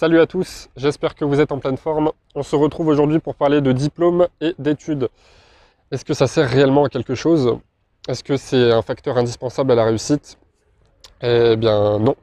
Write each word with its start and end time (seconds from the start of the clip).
Salut 0.00 0.20
à 0.20 0.28
tous, 0.28 0.68
j'espère 0.76 1.16
que 1.16 1.24
vous 1.24 1.40
êtes 1.40 1.50
en 1.50 1.58
pleine 1.58 1.76
forme. 1.76 2.12
On 2.36 2.44
se 2.44 2.54
retrouve 2.54 2.86
aujourd'hui 2.86 3.18
pour 3.18 3.34
parler 3.34 3.60
de 3.60 3.72
diplôme 3.72 4.28
et 4.40 4.54
d'études. 4.56 5.08
Est-ce 5.90 6.04
que 6.04 6.14
ça 6.14 6.28
sert 6.28 6.48
réellement 6.48 6.84
à 6.84 6.88
quelque 6.88 7.16
chose? 7.16 7.58
Est-ce 8.06 8.22
que 8.22 8.36
c'est 8.36 8.70
un 8.70 8.80
facteur 8.80 9.18
indispensable 9.18 9.72
à 9.72 9.74
la 9.74 9.84
réussite? 9.86 10.38
Eh 11.20 11.56
bien 11.56 11.98
non. 11.98 12.14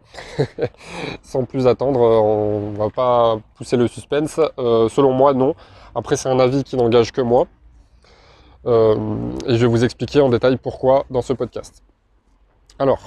Sans 1.21 1.43
plus 1.43 1.67
attendre, 1.67 1.99
on 1.99 2.71
va 2.71 2.89
pas 2.89 3.39
pousser 3.55 3.75
le 3.75 3.89
suspense. 3.89 4.39
Euh, 4.57 4.87
selon 4.87 5.11
moi, 5.11 5.33
non. 5.33 5.53
Après, 5.95 6.15
c'est 6.15 6.29
un 6.29 6.39
avis 6.39 6.63
qui 6.63 6.77
n'engage 6.77 7.11
que 7.11 7.19
moi. 7.19 7.45
Euh, 8.65 8.95
et 9.47 9.55
je 9.57 9.65
vais 9.65 9.67
vous 9.67 9.83
expliquer 9.83 10.21
en 10.21 10.29
détail 10.29 10.55
pourquoi 10.55 11.03
dans 11.09 11.21
ce 11.21 11.33
podcast. 11.33 11.83
Alors, 12.79 13.01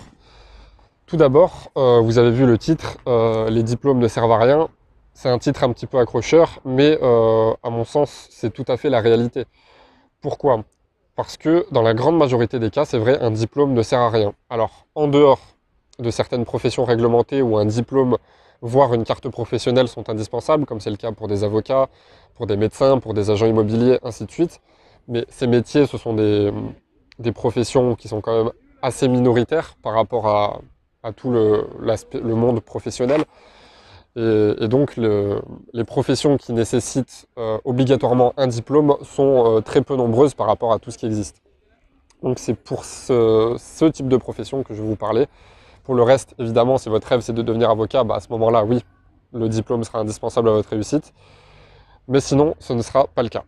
tout 1.09 1.17
d'abord, 1.17 1.71
euh, 1.79 2.01
vous 2.01 2.19
avez 2.19 2.31
vu 2.31 2.45
le 2.45 2.59
titre, 2.59 2.99
euh, 3.09 3.49
les 3.49 3.63
diplômes 3.63 3.99
ne 3.99 4.09
servent 4.09 4.31
à 4.31 4.39
rien. 4.39 4.69
C'est 5.15 5.31
un 5.31 5.39
titre 5.39 5.65
un 5.65 5.73
petit 5.73 5.87
peu 5.87 5.99
accrocheur, 5.99 6.61
mais 6.67 6.99
euh, 7.03 7.53
à 7.63 7.71
mon 7.71 7.85
sens, 7.85 8.29
c'est 8.31 8.53
tout 8.53 8.67
à 8.69 8.77
fait 8.77 8.91
la 8.91 9.01
réalité. 9.01 9.47
Pourquoi? 10.21 10.63
Parce 11.17 11.39
que 11.39 11.67
dans 11.73 11.81
la 11.81 11.95
grande 11.95 12.19
majorité 12.19 12.59
des 12.59 12.71
cas, 12.71 12.85
c'est 12.85 12.99
vrai, 12.99 13.19
un 13.21 13.31
diplôme 13.31 13.73
ne 13.73 13.83
sert 13.83 14.01
à 14.01 14.11
rien. 14.11 14.35
Alors, 14.51 14.87
en 14.95 15.09
dehors 15.09 15.41
de 15.99 16.11
certaines 16.11 16.45
professions 16.45 16.85
réglementées 16.85 17.41
où 17.41 17.57
un 17.57 17.65
diplôme, 17.65 18.19
voire 18.61 18.93
une 18.93 19.05
carte 19.05 19.29
professionnelle 19.31 19.89
sont 19.89 20.11
indispensables, 20.11 20.67
comme 20.67 20.81
c'est 20.81 20.91
le 20.91 20.97
cas 20.97 21.13
pour 21.13 21.27
des 21.27 21.43
avocats, 21.43 21.89
pour 22.35 22.47
des 22.47 22.59
médecins, 22.59 22.99
pour 22.99 23.15
des 23.15 23.31
agents 23.31 23.47
immobiliers, 23.47 23.99
ainsi 24.03 24.27
de 24.27 24.31
suite. 24.31 24.61
Mais 25.09 25.25
ces 25.31 25.47
métiers, 25.47 25.87
ce 25.87 25.97
sont 25.97 26.13
des, 26.13 26.53
des 27.19 27.33
professions 27.33 27.95
qui 27.95 28.09
sont 28.09 28.21
quand 28.21 28.45
même 28.45 28.53
assez 28.83 29.09
minoritaires 29.09 29.75
par 29.83 29.95
rapport 29.95 30.29
à, 30.29 30.61
à 31.03 31.13
tout 31.13 31.31
le, 31.31 32.35
monde 32.35 32.61
professionnel. 32.61 33.25
Et, 34.17 34.69
donc 34.69 34.97
le, 34.97 35.41
les 35.73 35.85
professions 35.85 36.37
qui 36.37 36.53
nécessitent 36.53 37.29
euh, 37.39 37.59
obligatoirement 37.65 38.33
un 38.37 38.49
diplôme 38.49 38.97
sont 39.03 39.59
euh, 39.59 39.61
très 39.61 39.83
peu 39.83 39.95
nombreuses 39.97 40.35
par 40.35 40.47
rapport 40.47 40.73
à 40.73 40.79
tout 40.79 40.91
ce 40.91 40.99
qui 40.99 41.07
existe. 41.07 41.41
Donc 42.23 42.39
c'est 42.39 42.55
pour 42.55 42.85
ce, 42.85 43.55
ce, 43.59 43.85
type 43.85 44.09
de 44.09 44.17
profession 44.17 44.65
que 44.65 44.75
je 44.75 44.83
vais 44.83 44.89
vous 44.89 44.97
parler. 44.97 45.27
Pour 45.85 45.95
le 45.95 46.03
reste, 46.03 46.35
évidemment, 46.39 46.79
si 46.79 46.89
votre 46.89 47.07
rêve 47.07 47.21
c'est 47.21 47.33
de 47.33 47.43
devenir 47.43 47.71
avocat, 47.71 48.03
bah, 48.03 48.17
à 48.17 48.21
ce 48.21 48.29
moment-là, 48.31 48.65
oui, 48.65 48.83
le 49.33 49.49
diplôme 49.49 49.85
sera 49.85 50.01
indispensable 50.01 50.49
à 50.49 50.53
votre 50.53 50.71
réussite. 50.71 51.13
Mais 52.09 52.21
sinon, 52.21 52.55
ce 52.59 52.73
ne 52.73 52.83
sera 52.83 53.07
pas 53.07 53.23
le 53.23 53.29
cas. 53.29 53.45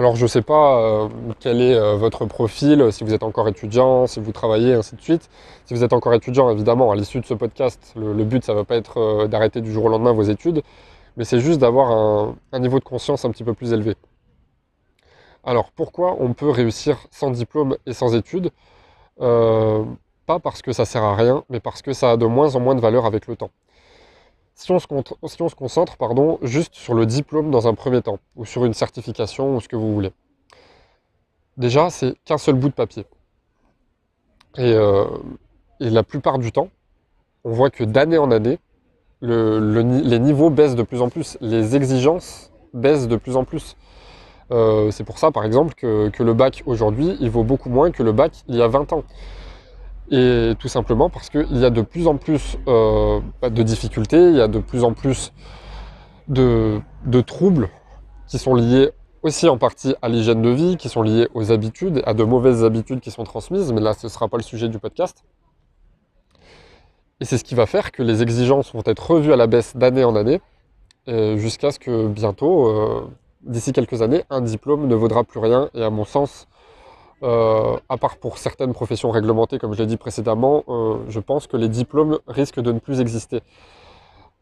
Alors 0.00 0.16
je 0.16 0.22
ne 0.22 0.28
sais 0.28 0.40
pas 0.40 0.80
euh, 0.80 1.08
quel 1.40 1.60
est 1.60 1.74
euh, 1.74 1.94
votre 1.94 2.24
profil, 2.24 2.90
si 2.90 3.04
vous 3.04 3.12
êtes 3.12 3.22
encore 3.22 3.48
étudiant, 3.48 4.06
si 4.06 4.18
vous 4.18 4.32
travaillez, 4.32 4.72
ainsi 4.72 4.96
de 4.96 5.00
suite. 5.02 5.28
Si 5.66 5.74
vous 5.74 5.84
êtes 5.84 5.92
encore 5.92 6.14
étudiant, 6.14 6.48
évidemment, 6.48 6.90
à 6.90 6.96
l'issue 6.96 7.20
de 7.20 7.26
ce 7.26 7.34
podcast, 7.34 7.92
le, 7.96 8.24
but, 8.24 8.42
ça 8.42 8.52
ne 8.52 8.56
va 8.56 8.64
pas 8.64 8.76
être 8.76 8.96
euh, 8.96 9.28
d'arrêter 9.28 9.60
du 9.60 9.70
jour 9.70 9.84
au 9.84 9.88
lendemain 9.90 10.12
vos 10.12 10.22
études, 10.22 10.62
mais 11.18 11.24
c'est 11.26 11.38
juste 11.38 11.60
d'avoir 11.60 11.90
un, 11.90 12.34
un, 12.52 12.58
niveau 12.60 12.78
de 12.78 12.84
conscience 12.84 13.26
un 13.26 13.30
petit 13.30 13.44
peu 13.44 13.52
plus 13.52 13.74
élevé. 13.74 13.94
Alors 15.44 15.70
pourquoi 15.70 16.16
on 16.18 16.32
peut 16.32 16.48
réussir 16.48 16.96
sans 17.10 17.30
diplôme 17.30 17.76
et 17.84 17.92
sans 17.92 18.14
études? 18.14 18.52
Pas 19.18 20.38
parce 20.42 20.62
que 20.62 20.72
ça 20.72 20.86
sert 20.86 21.02
à 21.02 21.14
rien, 21.14 21.44
mais 21.50 21.60
parce 21.60 21.82
que 21.82 21.92
ça 21.92 22.12
a 22.12 22.16
de 22.16 22.24
moins 22.24 22.56
en 22.56 22.60
moins 22.60 22.74
de 22.74 22.80
valeur 22.80 23.04
avec 23.04 23.26
le 23.26 23.36
temps 23.36 23.50
si 24.60 24.70
on 24.72 24.78
se, 24.78 25.54
concentre 25.54 25.96
pardon, 25.96 26.38
juste 26.42 26.74
sur 26.74 26.92
le 26.92 27.06
diplôme 27.06 27.50
dans 27.50 27.66
un 27.66 27.74
premier 27.74 28.02
temps, 28.02 28.18
ou 28.36 28.44
sur 28.44 28.66
une 28.66 28.74
certification, 28.74 29.56
ou 29.56 29.60
ce 29.60 29.68
que 29.68 29.76
vous 29.76 29.92
voulez. 29.94 30.12
Déjà, 31.56 31.88
c'est 31.88 32.14
qu'un 32.24 32.36
seul 32.36 32.56
bout 32.56 32.68
de 32.68 32.74
papier. 32.74 33.06
Et, 34.58 34.72
euh, 34.74 35.06
la 35.80 36.02
plupart 36.02 36.38
du 36.38 36.52
temps, 36.52 36.68
on 37.44 37.52
voit 37.52 37.70
que 37.70 37.84
d'année 37.84 38.18
en 38.18 38.30
année, 38.30 38.58
le, 39.20 39.58
le, 39.58 39.80
les 39.80 40.18
niveaux 40.18 40.50
baissent 40.50 40.76
de 40.76 40.82
plus 40.82 41.00
en 41.00 41.08
plus, 41.08 41.38
les 41.40 41.74
exigences 41.74 42.52
baissent 42.74 43.08
de 43.08 43.16
plus 43.16 43.36
en 43.36 43.44
plus. 43.44 43.76
Euh, 44.52 44.90
c'est 44.90 45.04
pour 45.04 45.18
ça, 45.18 45.30
par 45.30 45.44
exemple, 45.44 45.74
que, 45.74 46.10
que 46.10 46.22
le 46.22 46.34
bac 46.34 46.62
aujourd'hui, 46.66 47.16
il 47.20 47.30
vaut 47.30 47.44
beaucoup 47.44 47.70
moins 47.70 47.90
que 47.90 48.02
le 48.02 48.12
bac 48.12 48.32
il 48.48 48.56
y 48.56 48.62
a 48.62 48.68
20 48.68 48.92
ans. 48.92 49.04
Et 50.10 50.54
tout 50.58 50.68
simplement 50.68 51.08
parce 51.08 51.30
qu'il 51.30 51.56
y 51.56 51.64
a 51.64 51.70
de 51.70 51.82
plus 51.82 52.08
en 52.08 52.16
plus 52.16 52.58
euh, 52.66 53.20
de 53.42 53.62
difficultés, 53.62 54.30
il 54.30 54.36
y 54.36 54.40
a 54.40 54.48
de 54.48 54.58
plus 54.58 54.82
en 54.82 54.92
plus 54.92 55.32
de, 56.26 56.80
troubles 57.26 57.68
qui 58.26 58.38
sont 58.38 58.54
liés 58.54 58.90
aussi 59.22 59.48
en 59.48 59.58
partie 59.58 59.94
à 60.02 60.08
l'hygiène 60.08 60.42
de 60.42 60.50
vie, 60.50 60.76
qui 60.76 60.88
sont 60.88 61.02
liés 61.02 61.28
aux 61.34 61.52
habitudes, 61.52 62.02
à 62.06 62.14
de 62.14 62.24
mauvaises 62.24 62.64
habitudes 62.64 63.00
qui 63.00 63.10
sont 63.10 63.24
transmises, 63.24 63.72
mais 63.72 63.80
là 63.80 63.92
ce 63.92 64.06
ne 64.06 64.10
sera 64.10 64.28
pas 64.28 64.36
le 64.36 64.42
sujet 64.42 64.68
du 64.68 64.78
podcast. 64.78 65.22
Et 67.20 67.24
c'est 67.24 67.38
ce 67.38 67.44
qui 67.44 67.54
va 67.54 67.66
faire 67.66 67.92
que 67.92 68.02
les 68.02 68.22
exigences 68.22 68.72
vont 68.72 68.82
être 68.86 69.10
revues 69.10 69.32
à 69.32 69.36
la 69.36 69.46
baisse 69.46 69.76
d'année 69.76 70.04
en 70.04 70.16
année, 70.16 70.40
jusqu'à 71.06 71.70
ce 71.70 71.78
que 71.78 72.08
bientôt, 72.08 72.68
euh, 72.68 73.10
d'ici 73.42 73.72
quelques 73.72 74.02
années, 74.02 74.24
un 74.30 74.40
diplôme 74.40 74.86
ne 74.86 74.94
vaudra 74.94 75.24
plus 75.24 75.40
rien, 75.40 75.70
et 75.74 75.82
à 75.82 75.90
mon 75.90 76.04
sens, 76.04 76.48
euh, 77.22 77.76
à 77.88 77.98
part 77.98 78.16
pour 78.16 78.38
certaines 78.38 78.72
professions 78.72 79.10
réglementées, 79.10 79.58
comme 79.58 79.74
je 79.74 79.78
l'ai 79.78 79.86
dit 79.86 79.98
précédemment, 79.98 80.64
euh, 80.68 80.96
je 81.08 81.20
pense 81.20 81.46
que 81.46 81.56
les 81.56 81.68
diplômes 81.68 82.18
risquent 82.26 82.60
de 82.60 82.72
ne 82.72 82.78
plus 82.78 83.00
exister. 83.00 83.42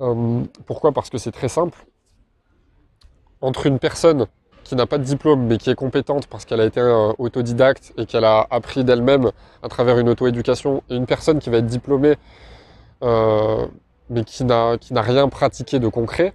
Euh, 0.00 0.43
pourquoi? 0.66 0.93
Parce 0.93 1.11
que 1.11 1.19
c'est 1.19 1.33
très 1.33 1.49
simple. 1.49 1.87
Entre 3.41 3.67
une 3.67 3.78
personne 3.78 4.27
qui 4.62 4.77
n'a 4.77 4.87
pas 4.87 4.99
de 4.99 5.03
diplôme 5.03 5.47
mais 5.47 5.59
qui 5.59 5.71
est 5.71 5.75
compétente 5.75 6.27
parce 6.28 6.44
qu'elle 6.44 6.61
a 6.61 6.67
été 6.67 6.81
autodidacte 7.19 7.94
et 7.97 8.06
qu'elle 8.06 8.25
a 8.25 8.47
appris 8.50 8.84
d'elle-même 8.84 9.33
à 9.62 9.69
travers 9.69 9.99
une 9.99 10.09
auto-éducation, 10.09 10.83
et 10.88 10.97
une 10.97 11.06
personne 11.06 11.38
qui 11.38 11.50
va 11.50 11.59
être 11.59 11.67
diplômée 11.67 12.17
mais 14.11 14.25
qui 14.25 14.44
n'a 14.44 14.78
rien 14.91 15.28
pratiqué 15.28 15.78
de 15.78 15.88
concret, 15.88 16.34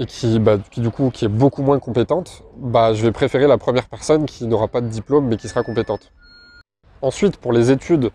et 0.00 0.06
qui, 0.06 0.38
bah, 0.38 0.58
qui, 0.70 0.80
du 0.80 0.90
coup 0.90 1.10
qui 1.10 1.26
est 1.26 1.28
beaucoup 1.28 1.62
moins 1.62 1.78
compétente, 1.78 2.42
bah, 2.56 2.94
je 2.94 3.02
vais 3.02 3.12
préférer 3.12 3.46
la 3.46 3.58
première 3.58 3.86
personne 3.86 4.24
qui 4.24 4.46
n'aura 4.46 4.66
pas 4.66 4.80
de 4.80 4.88
diplôme 4.88 5.28
mais 5.28 5.36
qui 5.36 5.46
sera 5.46 5.62
compétente. 5.62 6.10
Ensuite, 7.02 7.36
pour 7.36 7.52
les 7.52 7.70
études, 7.70 8.10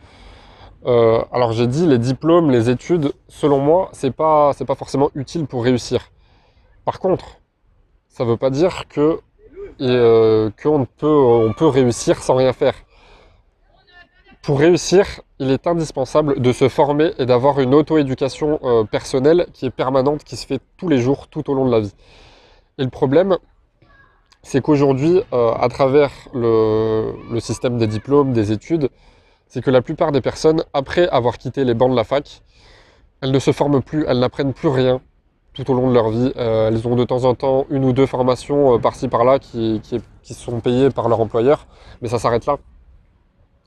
euh, 0.85 1.23
alors 1.31 1.53
j'ai 1.53 1.67
dit 1.67 1.85
les 1.85 1.99
diplômes, 1.99 2.51
les 2.51 2.69
études, 2.69 3.13
selon 3.27 3.59
moi, 3.59 3.89
c'est 3.93 4.11
pas 4.11 4.51
c'est 4.53 4.65
pas 4.65 4.75
forcément 4.75 5.11
utile 5.15 5.45
pour 5.45 5.63
réussir. 5.63 6.11
Par 6.85 6.99
contre, 6.99 7.37
ça 8.09 8.25
veut 8.25 8.37
pas 8.37 8.49
dire 8.49 8.87
que 8.89 9.19
euh, 9.81 10.49
qu'on 10.61 10.85
peut 10.85 11.07
on 11.07 11.53
peut 11.53 11.67
réussir 11.67 12.21
sans 12.23 12.35
rien 12.35 12.53
faire. 12.53 12.75
Pour 14.45 14.59
réussir, 14.59 15.21
il 15.39 15.49
est 15.49 15.65
indispensable 15.65 16.39
de 16.39 16.51
se 16.53 16.69
former 16.69 17.13
et 17.17 17.25
d'avoir 17.25 17.59
une 17.59 17.73
auto-éducation 17.73 18.59
euh, 18.63 18.83
personnelle 18.83 19.47
qui 19.53 19.65
est 19.65 19.71
permanente, 19.71 20.23
qui 20.23 20.35
se 20.35 20.45
fait 20.45 20.59
tous 20.77 20.87
les 20.87 20.99
jours, 20.99 21.27
tout 21.29 21.49
au 21.49 21.55
long 21.55 21.65
de 21.65 21.71
la 21.71 21.79
vie. 21.79 21.95
Et 22.77 22.83
le 22.83 22.91
problème, 22.91 23.39
c'est 24.43 24.61
qu'aujourd'hui, 24.61 25.19
euh, 25.33 25.51
à 25.53 25.67
travers 25.67 26.11
le, 26.35 27.39
système 27.39 27.79
des 27.79 27.87
diplômes, 27.87 28.33
des 28.33 28.51
études, 28.51 28.89
c'est 29.47 29.63
que 29.63 29.71
la 29.71 29.81
plupart 29.81 30.11
des 30.11 30.21
personnes, 30.21 30.63
après 30.73 31.07
avoir 31.07 31.39
quitté 31.39 31.63
les 31.63 31.73
bancs 31.73 31.89
de 31.89 31.95
la 31.95 32.03
fac, 32.03 32.43
elles 33.21 33.31
ne 33.31 33.39
se 33.39 33.51
forment 33.51 33.81
plus, 33.81 34.05
elles 34.07 34.19
n'apprennent 34.19 34.53
plus 34.53 34.69
rien 34.69 35.01
tout 35.53 35.71
au 35.71 35.73
long 35.73 35.89
de 35.89 35.95
leur 35.95 36.09
vie. 36.09 36.31
Euh, 36.35 36.67
elles 36.67 36.87
ont 36.87 36.95
de 36.95 37.03
temps 37.03 37.23
en 37.23 37.33
temps 37.33 37.65
une 37.71 37.83
ou 37.83 37.93
deux 37.93 38.05
formations 38.05 38.79
par-ci 38.79 39.07
par-là 39.07 39.39
qui 39.39 39.81
sont 40.21 40.59
payées 40.59 40.91
par 40.91 41.09
leur 41.09 41.19
employeur, 41.19 41.65
mais 42.03 42.09
ça 42.09 42.19
s'arrête 42.19 42.45
là. 42.45 42.59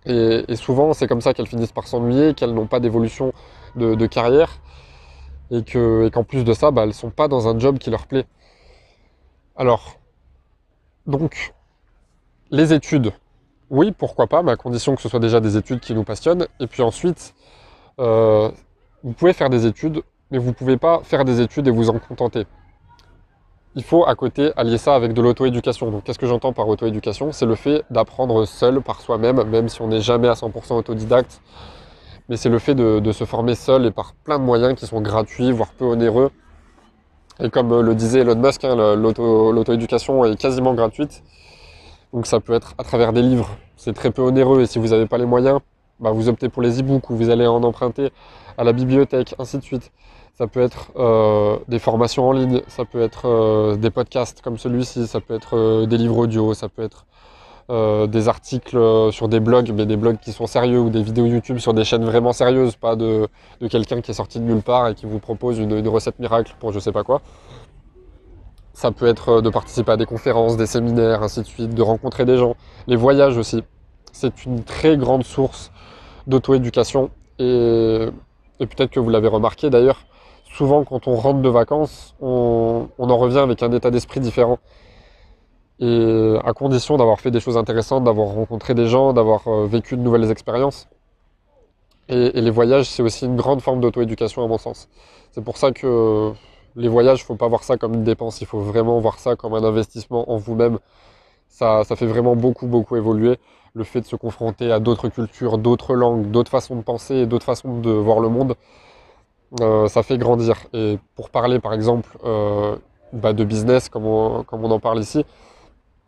Et, 0.06 0.56
souvent, 0.56 0.94
c'est 0.94 1.06
comme 1.06 1.20
ça 1.20 1.34
qu'elles 1.34 1.46
finissent 1.46 1.72
par 1.72 1.86
s'ennuyer, 1.86 2.34
qu'elles 2.34 2.54
n'ont 2.54 2.66
pas 2.66 2.80
d'évolution 2.80 3.32
de, 3.76 4.06
carrière, 4.06 4.58
et 5.50 5.62
qu'en 5.62 6.22
qu 6.22 6.26
plus 6.26 6.44
de 6.44 6.52
ça, 6.52 6.70
bah, 6.70 6.82
elles 6.82 6.88
ne 6.88 6.94
sont 6.94 7.10
pas 7.10 7.28
dans 7.28 7.48
un 7.48 7.58
job 7.58 7.78
qui 7.78 7.90
leur 7.90 8.06
plaît. 8.06 8.26
Alors, 9.56 9.98
donc, 11.06 11.52
les 12.50 12.72
études, 12.72 13.12
oui, 13.70 13.92
pourquoi 13.92 14.26
pas, 14.26 14.42
mais 14.42 14.52
à 14.52 14.56
condition 14.56 14.94
que 14.94 15.02
ce 15.02 15.08
soit 15.08 15.20
déjà 15.20 15.40
des 15.40 15.56
études 15.56 15.80
qui 15.80 15.94
nous 15.94 16.04
passionnent. 16.04 16.46
Et 16.60 16.66
puis 16.66 16.82
ensuite, 16.82 17.34
euh, 17.98 18.50
vous 19.02 19.12
pouvez 19.12 19.32
faire 19.32 19.50
des 19.50 19.66
études, 19.66 20.02
mais 20.30 20.38
vous 20.38 20.48
ne 20.48 20.54
pouvez 20.54 20.76
pas 20.76 21.00
faire 21.02 21.24
des 21.24 21.40
études 21.40 21.68
et 21.68 21.70
vous 21.70 21.90
en 21.90 21.98
contenter 21.98 22.46
il 23.78 23.84
faut 23.84 24.04
à 24.08 24.16
côté 24.16 24.50
allier 24.56 24.76
ça 24.76 24.96
avec 24.96 25.12
de 25.12 25.22
l'auto-éducation. 25.22 25.92
Donc 25.92 26.02
qu'est-ce 26.02 26.18
que 26.18 26.26
j'entends 26.26 26.52
par 26.52 26.68
auto-éducation? 26.68 27.30
C'est 27.30 27.46
le 27.46 27.54
fait 27.54 27.84
d'apprendre 27.90 28.44
seul 28.44 28.80
par 28.82 29.00
soi-même, 29.00 29.40
même 29.44 29.68
si 29.68 29.80
on 29.80 29.86
n'est 29.86 30.00
jamais 30.00 30.26
à 30.26 30.32
100% 30.32 30.72
autodidacte. 30.72 31.40
Mais 32.28 32.36
c'est 32.36 32.48
le 32.48 32.58
fait 32.58 32.74
de, 32.74 33.12
se 33.12 33.24
former 33.24 33.54
seul 33.54 33.86
et 33.86 33.92
par 33.92 34.14
plein 34.24 34.40
de 34.40 34.42
moyens 34.42 34.74
qui 34.74 34.84
sont 34.84 35.00
gratuits, 35.00 35.52
voire 35.52 35.72
peu 35.78 35.84
onéreux. 35.84 36.32
Et 37.38 37.50
comme 37.50 37.80
le 37.80 37.94
disait 37.94 38.20
Elon 38.20 38.34
Musk, 38.34 38.64
hein, 38.64 38.74
l'auto-éducation 38.96 40.24
est 40.24 40.34
quasiment 40.34 40.74
gratuite. 40.74 41.22
Donc 42.12 42.26
ça 42.26 42.40
peut 42.40 42.54
être 42.54 42.74
à 42.78 42.82
travers 42.82 43.12
des 43.12 43.22
livres. 43.22 43.56
C'est 43.76 43.94
très 43.94 44.10
peu 44.10 44.22
onéreux 44.22 44.60
et 44.60 44.66
si 44.66 44.80
vous 44.80 44.88
n'avez 44.88 45.06
pas 45.06 45.18
les 45.18 45.26
moyens, 45.26 45.60
bah 46.00 46.10
vous 46.12 46.28
optez 46.28 46.48
pour 46.48 46.62
les 46.62 46.80
e-books 46.80 47.10
ou 47.10 47.16
vous 47.16 47.30
allez 47.30 47.46
en 47.46 47.62
emprunter 47.62 48.10
à 48.56 48.64
la 48.64 48.72
bibliothèque, 48.72 49.34
ainsi 49.38 49.58
de 49.58 49.62
suite. 49.62 49.92
Ça 50.38 50.46
peut 50.46 50.60
être 50.60 50.92
euh, 50.96 51.58
des 51.66 51.80
formations 51.80 52.28
en 52.28 52.32
ligne, 52.32 52.62
ça 52.68 52.84
peut 52.84 53.02
être 53.02 53.26
euh, 53.26 53.74
des 53.76 53.90
podcasts 53.90 54.40
comme 54.40 54.56
celui-ci, 54.56 55.08
ça 55.08 55.20
peut 55.20 55.34
être 55.34 55.56
euh, 55.56 55.86
des 55.86 55.98
livres 55.98 56.18
audio, 56.18 56.54
ça 56.54 56.68
peut 56.68 56.82
être 56.82 57.06
des 57.70 58.28
articles 58.28 58.78
sur 59.12 59.28
des 59.28 59.40
blogs, 59.40 59.72
mais 59.74 59.84
des 59.84 59.98
blogs 59.98 60.16
qui 60.18 60.32
sont 60.32 60.46
sérieux, 60.46 60.80
ou 60.80 60.88
des 60.88 61.02
vidéos 61.02 61.26
YouTube 61.26 61.58
sur 61.58 61.74
des 61.74 61.84
chaînes 61.84 62.02
vraiment 62.06 62.32
sérieuses, 62.32 62.76
pas 62.76 62.96
de, 62.96 63.28
quelqu'un 63.68 64.00
qui 64.00 64.10
est 64.10 64.14
sorti 64.14 64.40
de 64.40 64.44
nulle 64.44 64.62
part 64.62 64.88
et 64.88 64.94
qui 64.94 65.04
vous 65.04 65.18
propose 65.18 65.58
une, 65.58 65.76
une 65.76 65.88
recette 65.88 66.18
miracle 66.18 66.54
pour 66.60 66.72
je 66.72 66.78
sais 66.78 66.92
pas 66.92 67.04
quoi. 67.04 67.20
Ça 68.72 68.90
peut 68.90 69.06
être 69.06 69.42
de 69.42 69.50
participer 69.50 69.92
à 69.92 69.96
des 69.98 70.06
conférences, 70.06 70.56
des 70.56 70.64
séminaires, 70.64 71.22
ainsi 71.22 71.40
de 71.40 71.46
suite, 71.46 71.74
de 71.74 71.82
rencontrer 71.82 72.24
des 72.24 72.38
gens. 72.38 72.54
Les 72.86 72.96
voyages 72.96 73.36
aussi. 73.36 73.62
C'est 74.12 74.46
une 74.46 74.64
très 74.64 74.96
grande 74.96 75.24
source 75.24 75.70
d'auto-éducation. 76.28 77.10
Et, 77.38 78.06
peut-être 78.58 78.90
que 78.90 79.00
vous 79.00 79.10
l'avez 79.10 79.28
remarqué 79.28 79.70
d'ailleurs, 79.70 80.04
souvent 80.56 80.84
quand 80.84 81.08
on 81.08 81.16
rentre 81.16 81.40
de 81.40 81.48
vacances, 81.48 82.14
on, 82.20 82.88
en 82.98 83.18
revient 83.18 83.38
avec 83.38 83.62
un 83.62 83.72
état 83.72 83.90
d'esprit 83.90 84.20
différent. 84.20 84.58
Et 85.80 86.36
à 86.44 86.52
condition 86.52 86.96
d'avoir 86.96 87.20
fait 87.20 87.30
des 87.30 87.40
choses 87.40 87.56
intéressantes, 87.56 88.04
d'avoir 88.04 88.28
rencontré 88.28 88.74
des 88.74 88.86
gens, 88.86 89.12
d'avoir 89.12 89.46
euh, 89.46 89.66
vécu 89.66 89.96
de 89.96 90.02
nouvelles 90.02 90.30
expériences. 90.30 90.88
Et, 92.08 92.40
les 92.40 92.50
voyages, 92.50 92.86
c'est 92.86 93.02
aussi 93.02 93.26
une 93.26 93.36
grande 93.36 93.60
forme 93.60 93.80
d'auto-éducation 93.80 94.42
à 94.44 94.48
mon 94.48 94.58
sens. 94.58 94.88
C'est 95.30 95.44
pour 95.44 95.56
ça 95.56 95.72
que 95.72 96.32
les 96.74 96.88
voyages, 96.88 97.20
il 97.20 97.22
ne 97.22 97.26
faut 97.26 97.36
pas 97.36 97.48
voir 97.48 97.62
ça 97.64 97.76
comme 97.76 97.94
une 97.94 98.04
dépense, 98.04 98.40
il 98.40 98.46
faut 98.46 98.60
vraiment 98.60 98.98
voir 98.98 99.18
ça 99.18 99.36
comme 99.36 99.54
un 99.54 99.62
investissement 99.62 100.30
en 100.30 100.36
vous-même. 100.36 100.78
Ça, 101.48 101.84
ça 101.84 101.96
fait 101.96 102.06
vraiment 102.06 102.36
beaucoup, 102.36 102.66
beaucoup 102.66 102.96
évoluer. 102.96 103.38
Le 103.74 103.84
fait 103.84 104.00
de 104.00 104.06
se 104.06 104.16
confronter 104.16 104.72
à 104.72 104.80
d'autres 104.80 105.08
cultures, 105.08 105.58
d'autres 105.58 105.94
langues, 105.94 106.30
d'autres 106.30 106.50
façons 106.50 106.76
de 106.76 106.82
penser, 106.82 107.26
d'autres 107.26 107.44
façons 107.44 107.80
de 107.80 107.90
voir 107.90 108.20
le 108.20 108.28
monde, 108.28 108.56
euh, 109.60 109.88
ça 109.88 110.02
fait 110.02 110.18
grandir. 110.18 110.66
Et 110.72 110.98
pour 111.14 111.30
parler 111.30 111.58
par 111.58 111.72
exemple 111.72 112.18
euh, 112.24 112.76
bah, 113.12 113.32
de 113.32 113.44
business, 113.44 113.88
comme 113.88 114.06
on, 114.06 114.42
comme 114.44 114.64
on, 114.64 114.70
en 114.70 114.80
parle 114.80 115.00
ici, 115.00 115.24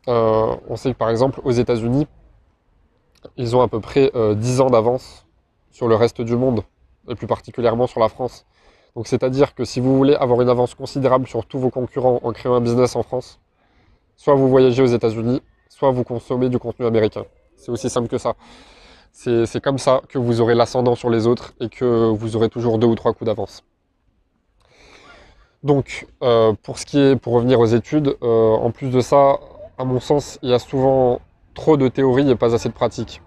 euh, 0.09 0.55
on 0.69 0.77
sait 0.77 0.93
que 0.93 0.99
par 0.99 1.11
exemple 1.11 1.41
aux 1.45 1.51
États-Unis, 1.51 2.07
ils 3.37 3.57
ont 3.57 3.63
à 3.63 3.69
peu 3.69 3.81
près 3.81 4.11
10 4.15 4.61
ans 4.61 4.71
d'avance 4.71 5.27
sur 5.71 5.89
le 5.89 5.95
reste 5.95 6.23
du 6.23 6.37
monde, 6.37 6.63
et 7.09 7.15
plus 7.15 7.27
particulièrement 7.27 7.87
sur 7.87 8.01
la 8.01 8.09
France. 8.09 8.47
Donc 8.97 9.07
c'est-à-dire 9.07 9.55
que 9.55 9.65
si 9.65 9.81
vous 9.81 9.97
voulez 9.97 10.15
avoir 10.15 10.41
une 10.41 10.49
avance 10.49 10.75
considérable 10.75 11.27
sur 11.27 11.45
tous 11.47 11.59
vos 11.59 11.71
concurrents 11.71 12.21
en 12.23 12.33
créant 12.33 12.55
un 12.55 12.61
business 12.61 12.97
en 12.97 13.03
France, 13.03 13.39
soit 14.20 14.34
vous 14.34 14.50
voyagez 14.50 14.82
aux 14.82 14.93
États-Unis, 14.99 15.40
soit 15.70 15.90
vous 15.93 16.05
consommez 16.05 16.50
du 16.50 16.58
contenu 16.58 16.84
américain. 16.84 17.25
C'est 17.56 17.70
aussi 17.70 17.88
simple 17.88 18.08
que 18.08 18.19
ça. 18.19 18.34
C'est 19.12 19.62
comme 19.62 19.78
ça 19.78 20.02
que 20.11 20.19
vous 20.19 20.43
aurez 20.43 20.55
l'ascendant 20.55 20.94
sur 20.94 21.08
les 21.08 21.26
autres 21.26 21.55
et 21.58 21.70
que 21.70 22.11
vous 22.11 22.37
aurez 22.37 22.50
toujours 22.50 22.76
deux 22.76 22.87
ou 22.87 22.94
trois 22.94 23.14
coups 23.14 23.25
d'avance. 23.25 23.64
Donc, 25.62 26.06
euh, 26.22 26.52
pour 26.62 26.78
ce 26.78 26.84
qui 26.84 26.99
est, 26.99 27.17
pour 27.17 27.32
revenir 27.32 27.61
aux 27.61 27.67
études, 27.67 28.14
euh, 28.22 28.52
en 28.67 28.70
plus 28.70 28.90
de 28.90 29.00
ça, 29.00 29.40
à 29.78 29.84
mon 29.87 30.00
sens, 30.00 30.38
il 30.43 30.50
y 30.50 30.55
a 30.55 30.58
souvent 30.58 31.20
trop 31.55 31.78
de 31.78 31.88
théorie 31.88 32.31
et 32.31 32.37
pas 32.37 32.55
assez 32.55 32.69
de 32.69 32.75
pratique. 32.75 33.22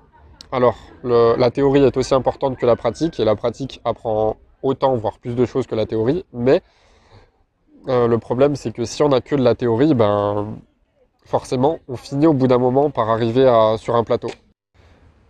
Alors, 0.52 0.78
la 1.04 1.50
théorie 1.50 1.84
est 1.84 1.98
aussi 1.98 2.14
importante 2.14 2.56
que 2.56 2.68
la 2.68 2.76
pratique, 2.76 3.20
et 3.20 3.26
la 3.26 3.36
pratique 3.36 3.82
apprend 3.84 4.38
autant, 4.62 4.96
voire 4.96 5.18
plus 5.18 5.36
de 5.36 5.46
choses 5.48 5.66
que 5.66 5.74
la 5.74 5.88
théorie, 5.88 6.24
mais 6.34 6.62
euh, 7.88 8.08
le 8.08 8.18
problème 8.20 8.56
c'est 8.56 8.72
que 8.72 8.86
si 8.86 9.02
on 9.02 9.10
n'a 9.10 9.22
que 9.22 9.36
de 9.36 9.44
la 9.44 9.56
théorie, 9.56 9.96
ben 9.96 10.56
forcément 11.26 11.80
on 11.88 11.96
finit 11.96 12.28
au 12.28 12.34
bout 12.34 12.48
d'un 12.48 12.58
moment 12.58 12.90
par 12.90 13.10
arriver 13.10 13.46
sur 13.78 13.96
un 13.96 14.04
plateau. 14.04 14.30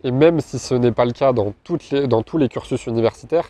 Et 0.04 0.10
même 0.10 0.40
si 0.40 0.58
ce 0.58 0.74
n'est 0.74 0.92
pas 0.92 1.06
le 1.06 1.12
cas 1.12 1.32
dans, 1.32 1.52
tous 1.62 2.38
les 2.38 2.48
cursus 2.48 2.86
universitaires, 2.86 3.48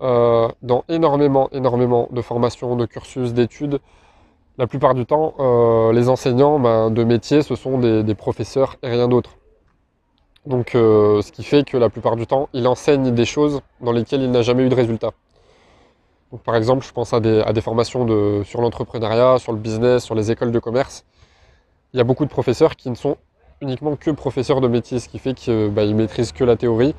euh, 0.00 0.48
dans 0.62 0.84
énormément, 0.88 1.48
énormément 1.50 2.08
de 2.12 2.22
formations, 2.22 2.76
de 2.76 2.86
cursus, 2.86 3.32
d'études, 3.32 3.80
la 4.58 4.66
plupart 4.66 4.94
du 4.94 5.06
temps, 5.06 5.34
euh, 5.40 5.92
les 5.92 6.08
enseignants 6.08 6.60
ben, 6.60 6.90
de 6.90 7.02
métier, 7.02 7.42
ce 7.42 7.56
sont 7.56 7.78
des 7.78 8.14
professeurs 8.14 8.76
et 8.82 8.88
rien 8.88 9.08
d'autre. 9.08 9.36
Donc, 10.46 10.76
euh, 10.76 11.22
ce 11.22 11.32
qui 11.32 11.42
fait 11.42 11.68
que 11.68 11.76
la 11.76 11.90
plupart 11.90 12.14
du 12.14 12.26
temps, 12.26 12.48
il 12.52 12.68
enseigne 12.68 13.12
des 13.12 13.24
choses 13.24 13.60
dans 13.80 13.90
lesquelles 13.90 14.22
il 14.22 14.30
n'a 14.30 14.42
jamais 14.42 14.62
eu 14.62 14.68
de 14.68 14.74
résultat. 14.74 15.10
par 16.44 16.54
exemple, 16.54 16.86
je 16.86 16.92
pense 16.92 17.12
à 17.12 17.20
des, 17.20 17.60
formations 17.60 18.06
sur 18.44 18.60
l'entrepreneuriat, 18.60 19.38
sur 19.38 19.52
le 19.52 19.58
business, 19.58 20.04
sur 20.04 20.14
les 20.14 20.30
écoles 20.30 20.52
de 20.52 20.58
commerce. 20.60 21.04
Il 21.96 21.98
y 21.98 22.02
a 22.02 22.04
beaucoup 22.04 22.26
de 22.26 22.30
professeurs 22.30 22.76
qui 22.76 22.90
ne 22.90 22.94
sont 22.94 23.16
uniquement 23.62 23.96
que 23.96 24.10
professeurs 24.10 24.60
de 24.60 24.68
métier, 24.68 25.00
ce 25.00 25.08
qui 25.08 25.18
fait 25.18 25.32
qu'ils 25.32 25.70
bah, 25.70 25.86
maîtrisent 25.86 26.32
que 26.32 26.44
la 26.44 26.54
théorie 26.54 26.94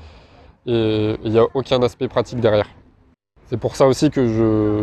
et 0.66 1.16
il 1.24 1.32
n'y 1.32 1.38
a 1.38 1.46
aucun 1.54 1.84
aspect 1.84 2.08
pratique 2.08 2.40
derrière. 2.40 2.68
C'est 3.46 3.58
pour 3.58 3.76
ça 3.76 3.86
aussi 3.86 4.10
que 4.10 4.26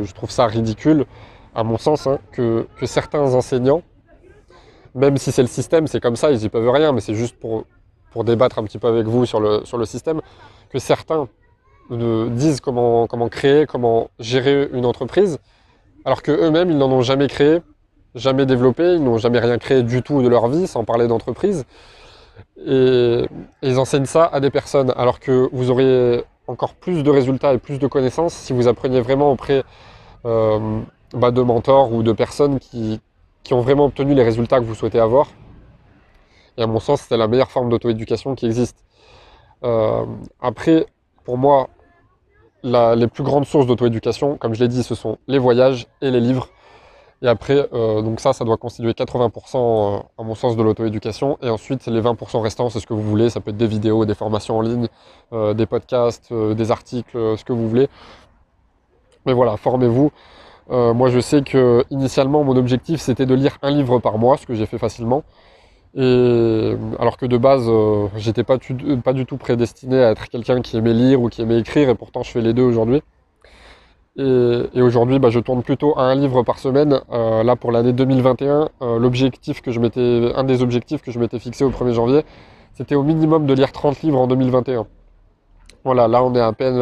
je, 0.05 0.13
trouve 0.13 0.31
ça 0.31 0.47
ridicule, 0.47 1.05
à 1.53 1.65
mon 1.65 1.79
sens, 1.79 2.07
hein, 2.07 2.21
que, 2.31 2.69
certains 2.85 3.35
enseignants, 3.35 3.83
même 4.95 5.17
si 5.17 5.33
c'est 5.33 5.43
le 5.43 5.49
système, 5.49 5.89
c'est 5.89 5.99
comme 5.99 6.15
ça, 6.15 6.31
ils 6.31 6.39
n'y 6.39 6.49
peuvent 6.49 6.71
rien, 6.71 6.93
mais 6.93 7.01
c'est 7.01 7.17
juste 7.17 7.37
pour 7.41 7.65
débattre 8.23 8.61
un 8.61 8.63
petit 8.63 8.79
peu 8.79 8.87
avec 8.87 9.09
vous 9.09 9.27
sur 9.27 9.41
le, 9.41 9.65
sur 9.65 9.79
le 9.79 9.85
système, 9.85 10.21
que 10.71 10.79
certains 10.79 11.27
disent 11.91 12.61
comment, 12.61 13.09
comment 13.09 13.29
créer, 13.29 13.67
comment 13.67 14.11
gérer 14.21 14.69
une 14.73 14.87
entreprise, 14.87 15.41
alors 16.05 16.23
qu'eux-mêmes, 16.23 16.71
ils 16.71 16.79
n'en 16.79 16.93
ont 16.93 17.03
jamais 17.03 17.27
créé, 17.27 17.63
jamais 18.15 18.47
développé, 18.47 18.95
ils 18.95 19.03
n'ont 19.03 19.19
jamais 19.19 19.39
rien 19.39 19.59
créé 19.59 19.83
du 19.83 20.03
tout 20.03 20.23
de 20.23 20.29
leur 20.29 20.49
vie, 20.49 20.67
sans 20.67 20.85
parler 20.85 21.09
d'entreprise. 21.09 21.65
Et, 22.67 23.27
ils 23.63 23.79
enseignent 23.79 24.07
ça 24.07 24.29
à 24.33 24.41
des 24.41 24.51
personnes, 24.51 24.93
alors 24.97 25.21
que 25.21 25.49
vous 25.53 25.71
auriez 25.71 26.25
encore 26.47 26.75
plus 26.75 27.03
de 27.03 27.11
résultats 27.11 27.55
et 27.55 27.59
plus 27.59 27.79
de 27.79 27.87
connaissances 27.87 28.35
si 28.35 28.53
vous 28.53 28.69
appreniez 28.69 29.01
vraiment 29.01 29.33
auprès 29.33 29.65
euh, 30.27 30.81
bah, 31.15 31.31
de 31.31 31.43
mentors 31.43 31.93
ou 31.93 32.03
de 32.03 32.13
personnes 32.13 32.59
qui, 32.59 33.01
qui 33.43 33.55
ont 33.55 33.61
vraiment 33.61 33.87
obtenu 33.87 34.15
les 34.15 34.23
résultats 34.23 34.61
que 34.61 34.65
vous 34.65 34.75
souhaitez 34.75 35.01
avoir. 35.01 35.29
Et 36.57 36.63
à 36.63 36.67
mon 36.67 36.81
sens, 36.81 37.07
c'est 37.09 37.17
la 37.17 37.29
meilleure 37.29 37.51
forme 37.51 37.69
d'auto-éducation 37.69 38.35
qui 38.35 38.47
existe. 38.47 38.85
Euh, 39.65 40.05
après, 40.41 40.87
pour 41.25 41.39
moi, 41.39 41.69
les 42.63 43.07
plus 43.09 43.25
grandes 43.25 43.47
sources 43.47 43.67
d'auto-éducation, 43.67 44.37
comme 44.37 44.55
je 44.55 44.61
l'ai 44.61 44.69
dit, 44.69 44.83
ce 44.83 44.95
sont 44.95 45.19
les 45.27 45.39
voyages 45.39 45.87
et 46.01 46.11
les 46.11 46.21
livres. 46.21 46.49
Et 47.23 47.29
après, 47.29 47.69
euh, 47.73 48.03
donc 48.03 48.21
ça, 48.21 48.33
ça 48.33 48.45
doit 48.45 48.57
constituer 48.57 48.93
80% 48.93 49.57
euh, 49.57 49.99
à 50.19 50.23
mon 50.23 50.35
sens 50.35 50.57
de 50.57 50.63
l'auto-éducation. 50.63 51.39
Et 51.43 51.49
ensuite, 51.49 51.87
les 51.87 52.01
20% 52.01 52.41
restants, 52.41 52.71
c'est 52.71 52.81
ce 52.81 52.87
que 52.87 52.95
vous 52.95 53.03
voulez. 53.03 53.31
Ça 53.31 53.41
peut 53.41 53.51
être 53.51 53.57
des 53.57 53.67
vidéos, 53.67 54.05
des 54.05 54.15
formations 54.15 54.59
en 54.59 54.61
ligne, 54.61 54.89
des 55.33 55.67
podcasts, 55.67 56.33
des 56.33 56.71
articles, 56.71 57.37
ce 57.37 57.45
que 57.45 57.53
vous 57.53 57.69
voulez. 57.69 57.89
Mais 59.27 59.33
voilà, 59.33 59.57
formez-vous. 59.57 60.11
moi, 60.69 61.09
je 61.09 61.21
sais 61.21 61.43
que 61.43 61.85
initialement, 61.91 62.45
mon 62.45 62.57
objectif, 62.57 63.01
c'était 63.01 63.27
de 63.27 63.35
lire 63.35 63.59
un 63.63 63.71
livre 63.71 63.99
par 63.99 64.19
mois, 64.19 64.37
ce 64.37 64.47
que 64.47 64.55
j'ai 64.55 64.67
fait 64.67 64.79
facilement. 64.79 65.25
Et 65.97 66.75
alors 66.99 67.17
que 67.17 67.27
de 67.27 67.37
base, 67.37 67.67
euh, 67.69 68.09
j'étais 68.17 68.43
pas, 68.43 68.59
pas, 69.05 69.13
du 69.13 69.27
tout 69.27 69.37
prédestiné 69.37 70.03
à 70.03 70.11
être 70.11 70.29
quelqu'un 70.29 70.61
qui 70.61 70.77
aimait 70.77 70.93
lire 70.93 71.23
ou 71.23 71.29
qui 71.29 71.43
aimait 71.43 71.61
écrire, 71.61 71.89
et 71.89 71.95
pourtant 71.95 72.23
je 72.25 72.33
fais 72.33 72.41
les 72.41 72.53
deux 72.53 72.65
aujourd'hui. 72.65 73.03
Et, 74.17 74.81
aujourd'hui, 74.81 75.19
bah, 75.19 75.31
je 75.31 75.41
tourne 75.41 75.63
plutôt 75.63 75.99
à 75.99 76.05
un 76.05 76.15
livre 76.15 76.45
par 76.45 76.59
semaine. 76.59 77.01
Euh, 77.13 77.43
là, 77.43 77.57
pour 77.57 77.73
l'année 77.73 77.93
2021, 77.93 78.69
euh, 78.83 78.99
l'objectif 78.99 79.61
que 79.61 79.73
je 79.73 79.81
m'étais, 79.81 80.33
un 80.37 80.45
des 80.45 80.63
objectifs 80.63 81.03
que 81.03 81.11
je 81.11 81.19
m'étais 81.19 81.41
fixé 81.41 81.65
au 81.65 81.71
1er 81.71 81.95
janvier, 81.95 82.25
c'était 82.75 82.95
au 82.95 83.03
minimum 83.03 83.47
de 83.47 83.55
lire 83.55 83.73
30 83.73 84.03
livres 84.03 84.21
en 84.21 84.27
2021. 84.29 84.87
Voilà, 85.85 86.09
là 86.09 86.25
on 86.25 86.35
est 86.35 86.41
à 86.41 86.53
peine 86.55 86.81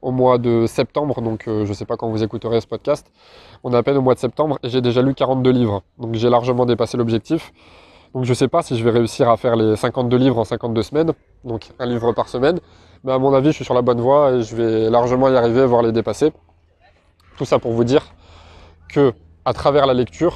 au 0.00 0.12
mois 0.12 0.38
de 0.38 0.66
septembre, 0.66 1.20
donc 1.20 1.42
je 1.46 1.68
ne 1.68 1.72
sais 1.72 1.84
pas 1.84 1.96
quand 1.96 2.08
vous 2.08 2.22
écouterez 2.22 2.60
ce 2.60 2.68
podcast. 2.68 3.10
On 3.64 3.72
est 3.72 3.76
à 3.76 3.82
peine 3.82 3.96
au 3.96 4.00
mois 4.00 4.14
de 4.14 4.20
septembre 4.20 4.60
et 4.62 4.68
j'ai 4.68 4.80
déjà 4.80 5.02
lu 5.02 5.12
42 5.12 5.50
livres. 5.50 5.82
Donc 5.98 6.14
j'ai 6.14 6.30
largement 6.30 6.64
dépassé 6.64 6.96
l'objectif. 6.96 7.52
Donc 8.14 8.24
je 8.24 8.30
ne 8.30 8.34
sais 8.34 8.46
pas 8.46 8.62
si 8.62 8.76
je 8.76 8.84
vais 8.84 8.92
réussir 8.92 9.28
à 9.28 9.36
faire 9.36 9.56
les 9.56 9.74
52 9.74 10.16
livres 10.16 10.38
en 10.38 10.44
52 10.44 10.82
semaines, 10.82 11.12
donc 11.44 11.70
un 11.80 11.86
livre 11.86 12.12
par 12.12 12.28
semaine. 12.28 12.60
Mais 13.02 13.12
à 13.12 13.18
mon 13.18 13.34
avis, 13.34 13.48
je 13.48 13.56
suis 13.56 13.64
sur 13.64 13.74
la 13.74 13.82
bonne 13.82 14.00
voie 14.00 14.30
et 14.30 14.42
je 14.42 14.54
vais 14.54 14.88
largement 14.88 15.28
y 15.28 15.36
arriver, 15.36 15.66
voire 15.66 15.82
les 15.82 15.92
dépasser. 15.92 16.32
Tout 17.38 17.44
ça 17.44 17.60
pour 17.60 17.72
vous 17.72 17.84
dire 17.84 18.04
que 18.88 19.12
à 19.44 19.52
travers 19.52 19.86
la 19.86 19.94
lecture, 19.94 20.34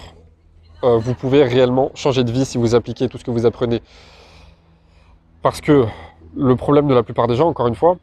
euh, 0.84 0.98
vous 0.98 1.14
pouvez 1.14 1.42
réellement 1.42 1.90
changer 1.96 2.22
de 2.22 2.30
vie 2.30 2.44
si 2.44 2.58
vous 2.58 2.76
appliquez 2.76 3.08
tout 3.08 3.18
ce 3.18 3.24
que 3.24 3.32
vous 3.32 3.44
apprenez. 3.44 3.82
Parce 5.42 5.60
que 5.60 5.84
le 6.36 6.54
problème 6.54 6.86
de 6.86 6.94
la 6.94 7.02
plupart 7.02 7.26
des 7.26 7.34
gens, 7.34 7.48
encore 7.48 7.66
une 7.66 7.74
fois, 7.74 7.96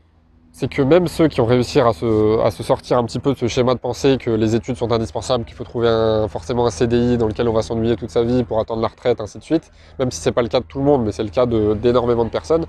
c'est 0.52 0.68
que 0.68 0.82
même 0.82 1.08
ceux 1.08 1.30
qui 1.30 1.40
ont 1.40 1.46
réussi 1.46 1.80
à 1.80 1.94
se, 1.94 2.62
sortir 2.62 2.98
un 2.98 3.06
petit 3.06 3.20
peu 3.20 3.32
de 3.32 3.38
ce 3.38 3.48
schéma 3.48 3.74
de 3.74 3.80
pensée 3.80 4.18
que 4.18 4.32
les 4.32 4.54
études 4.54 4.76
sont 4.76 4.92
indispensables, 4.92 5.46
qu'il 5.46 5.56
faut 5.56 5.64
trouver 5.64 6.26
forcément 6.28 6.66
un 6.66 6.70
CDI 6.70 7.18
dans 7.18 7.28
lequel 7.28 7.48
on 7.48 7.54
va 7.54 7.62
s'ennuyer 7.62 7.96
toute 7.96 8.10
sa 8.10 8.24
vie 8.24 8.44
pour 8.44 8.60
attendre 8.60 8.82
la 8.82 8.90
retraite, 8.90 9.22
ainsi 9.22 9.38
de 9.38 9.44
suite, 9.44 9.72
même 9.98 10.12
si 10.12 10.20
ce 10.20 10.28
n'est 10.28 10.34
pas 10.34 10.42
le 10.42 10.50
cas 10.50 10.60
de 10.60 10.66
tout 10.66 10.80
le 10.80 10.84
monde, 10.84 11.06
mais 11.06 11.14
c'est 11.14 11.24
le 11.24 11.30
cas 11.30 11.46
d'énormément 11.46 12.26
de, 12.26 12.30
personnes, 12.30 12.64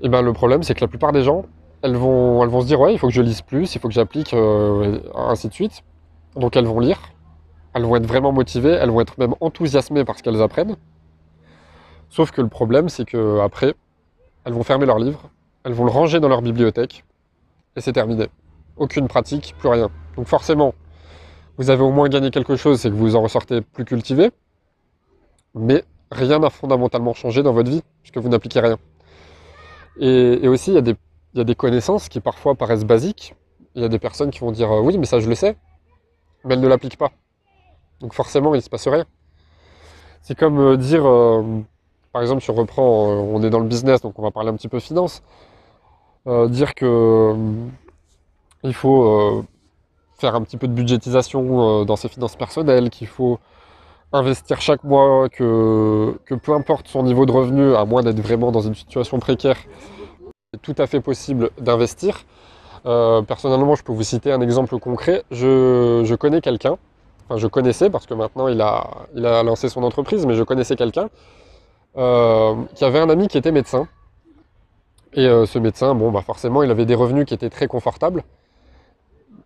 et 0.00 0.06
eh 0.06 0.08
ben 0.08 0.22
le 0.22 0.32
problème 0.32 0.62
c'est 0.62 0.74
que 0.74 0.80
la 0.80 0.88
plupart 0.88 1.12
des 1.12 1.22
gens, 1.22 1.44
elles 1.82 1.96
vont, 1.96 2.42
elles 2.42 2.48
vont 2.48 2.60
se 2.60 2.66
dire 2.66 2.80
ouais, 2.80 2.92
il 2.92 2.98
faut 2.98 3.08
que 3.08 3.12
je 3.12 3.22
lise 3.22 3.42
plus, 3.42 3.74
il 3.74 3.78
faut 3.78 3.88
que 3.88 3.94
j'applique, 3.94 4.34
euh, 4.34 5.00
ainsi 5.14 5.48
de 5.48 5.54
suite. 5.54 5.82
Donc 6.36 6.56
elles 6.56 6.66
vont 6.66 6.80
lire, 6.80 7.00
elles 7.74 7.84
vont 7.84 7.96
être 7.96 8.06
vraiment 8.06 8.32
motivées, 8.32 8.72
elles 8.72 8.90
vont 8.90 9.00
être 9.00 9.18
même 9.18 9.34
enthousiasmées 9.40 10.04
par 10.04 10.18
ce 10.18 10.22
qu'elles 10.22 10.42
apprennent. 10.42 10.76
Sauf 12.10 12.30
que 12.30 12.40
le 12.40 12.48
problème 12.48 12.88
c'est 12.88 13.04
que 13.04 13.40
après, 13.40 13.74
elles 14.44 14.52
vont 14.52 14.62
fermer 14.62 14.86
leur 14.86 14.98
livre, 14.98 15.30
elles 15.64 15.72
vont 15.72 15.84
le 15.84 15.90
ranger 15.90 16.20
dans 16.20 16.28
leur 16.28 16.42
bibliothèque, 16.42 17.04
et 17.76 17.80
c'est 17.80 17.92
terminé. 17.92 18.28
Aucune 18.76 19.08
pratique, 19.08 19.54
plus 19.58 19.68
rien. 19.68 19.90
Donc 20.16 20.26
forcément, 20.26 20.74
vous 21.58 21.70
avez 21.70 21.82
au 21.82 21.90
moins 21.90 22.08
gagné 22.08 22.30
quelque 22.30 22.56
chose, 22.56 22.80
c'est 22.80 22.90
que 22.90 22.94
vous 22.94 23.16
en 23.16 23.22
ressortez 23.22 23.60
plus 23.60 23.84
cultivé, 23.84 24.30
mais 25.54 25.84
rien 26.10 26.38
n'a 26.38 26.50
fondamentalement 26.50 27.14
changé 27.14 27.42
dans 27.42 27.52
votre 27.52 27.70
vie, 27.70 27.82
puisque 28.02 28.18
vous 28.18 28.28
n'appliquez 28.28 28.60
rien. 28.60 28.78
Et, 30.00 30.46
aussi, 30.46 30.70
il 30.70 30.74
y, 30.74 30.78
a 30.78 30.80
des, 30.80 30.94
il 31.34 31.38
y, 31.38 31.40
a 31.40 31.44
des, 31.44 31.54
connaissances 31.54 32.08
qui 32.08 32.20
parfois 32.20 32.54
paraissent 32.54 32.84
basiques. 32.84 33.34
Il 33.74 33.82
y 33.82 33.84
a 33.84 33.88
des 33.88 33.98
personnes 33.98 34.30
qui 34.30 34.40
vont 34.40 34.50
dire 34.50 34.70
oui, 34.70 34.98
mais 34.98 35.06
ça 35.06 35.20
je 35.20 35.28
le 35.28 35.34
sais, 35.34 35.56
mais 36.44 36.54
elles 36.54 36.60
ne 36.60 36.68
l'appliquent 36.68 36.98
pas. 36.98 37.12
Donc 38.00 38.14
forcément, 38.14 38.54
il 38.54 38.58
ne 38.58 38.62
se 38.62 38.70
passe 38.70 38.88
rien. 38.88 39.04
C'est 40.22 40.36
comme 40.36 40.58
euh, 40.58 40.76
dire, 40.76 41.06
euh, 41.06 41.42
par 42.12 42.22
exemple, 42.22 42.42
si 42.42 42.50
on 42.50 42.54
reprend, 42.54 43.10
euh, 43.10 43.14
on 43.14 43.42
est 43.42 43.50
dans 43.50 43.60
le 43.60 43.66
business, 43.66 44.00
donc 44.00 44.18
on 44.18 44.22
va 44.22 44.30
parler 44.30 44.50
un 44.50 44.54
petit 44.54 44.68
peu 44.68 44.80
finance, 44.80 45.22
dire 46.26 46.74
que 46.74 47.34
il 48.62 48.74
faut 48.74 49.46
faire 50.18 50.34
un 50.34 50.42
petit 50.42 50.58
peu 50.58 50.68
de 50.68 50.74
budgétisation 50.74 51.86
dans 51.86 51.96
ses 51.96 52.10
finances 52.10 52.36
personnelles, 52.36 52.90
qu'il 52.90 53.06
faut 53.06 53.38
investir 54.12 54.60
chaque 54.60 54.84
mois, 54.84 55.30
que, 55.30 56.18
peu 56.42 56.52
importe 56.52 56.88
son 56.88 57.02
niveau 57.02 57.24
de 57.24 57.32
revenu, 57.32 57.74
à 57.74 57.86
moins 57.86 58.02
d'être 58.02 58.20
vraiment 58.20 58.52
dans 58.52 58.60
une 58.60 58.74
situation 58.74 59.18
précaire, 59.20 59.56
c'est 60.52 60.62
tout 60.62 60.74
à 60.78 60.86
fait 60.86 61.00
possible 61.00 61.50
d'investir. 61.60 62.24
personnellement, 62.84 63.74
je 63.74 63.82
peux 63.82 63.92
vous 63.92 64.02
citer 64.02 64.32
un 64.32 64.40
exemple 64.40 64.78
concret. 64.78 65.24
Je, 65.30 66.14
connais 66.14 66.40
quelqu'un 66.40 66.78
enfin 67.28 67.36
je 67.36 67.46
connaissais 67.46 67.90
parce 67.90 68.06
que 68.06 68.14
maintenant 68.14 68.48
il 68.48 68.58
a, 68.62 68.88
il 69.14 69.26
a 69.26 69.42
lancé 69.42 69.68
son 69.68 69.82
entreprise, 69.82 70.24
mais 70.24 70.34
je 70.34 70.42
connaissais 70.42 70.76
quelqu'un 70.76 71.10
euh, 71.98 72.54
qui 72.74 72.84
avait 72.84 72.98
un 72.98 73.10
ami 73.10 73.28
qui 73.28 73.36
était 73.36 73.52
médecin. 73.52 73.86
Et 75.12 75.26
euh, 75.26 75.44
ce 75.44 75.58
médecin, 75.58 75.94
bon, 75.94 76.10
bah 76.10 76.22
forcément, 76.22 76.62
il 76.62 76.70
avait 76.70 76.86
des 76.86 76.94
revenus 76.94 77.26
qui 77.26 77.34
étaient 77.34 77.50
très 77.50 77.66
confortables. 77.66 78.24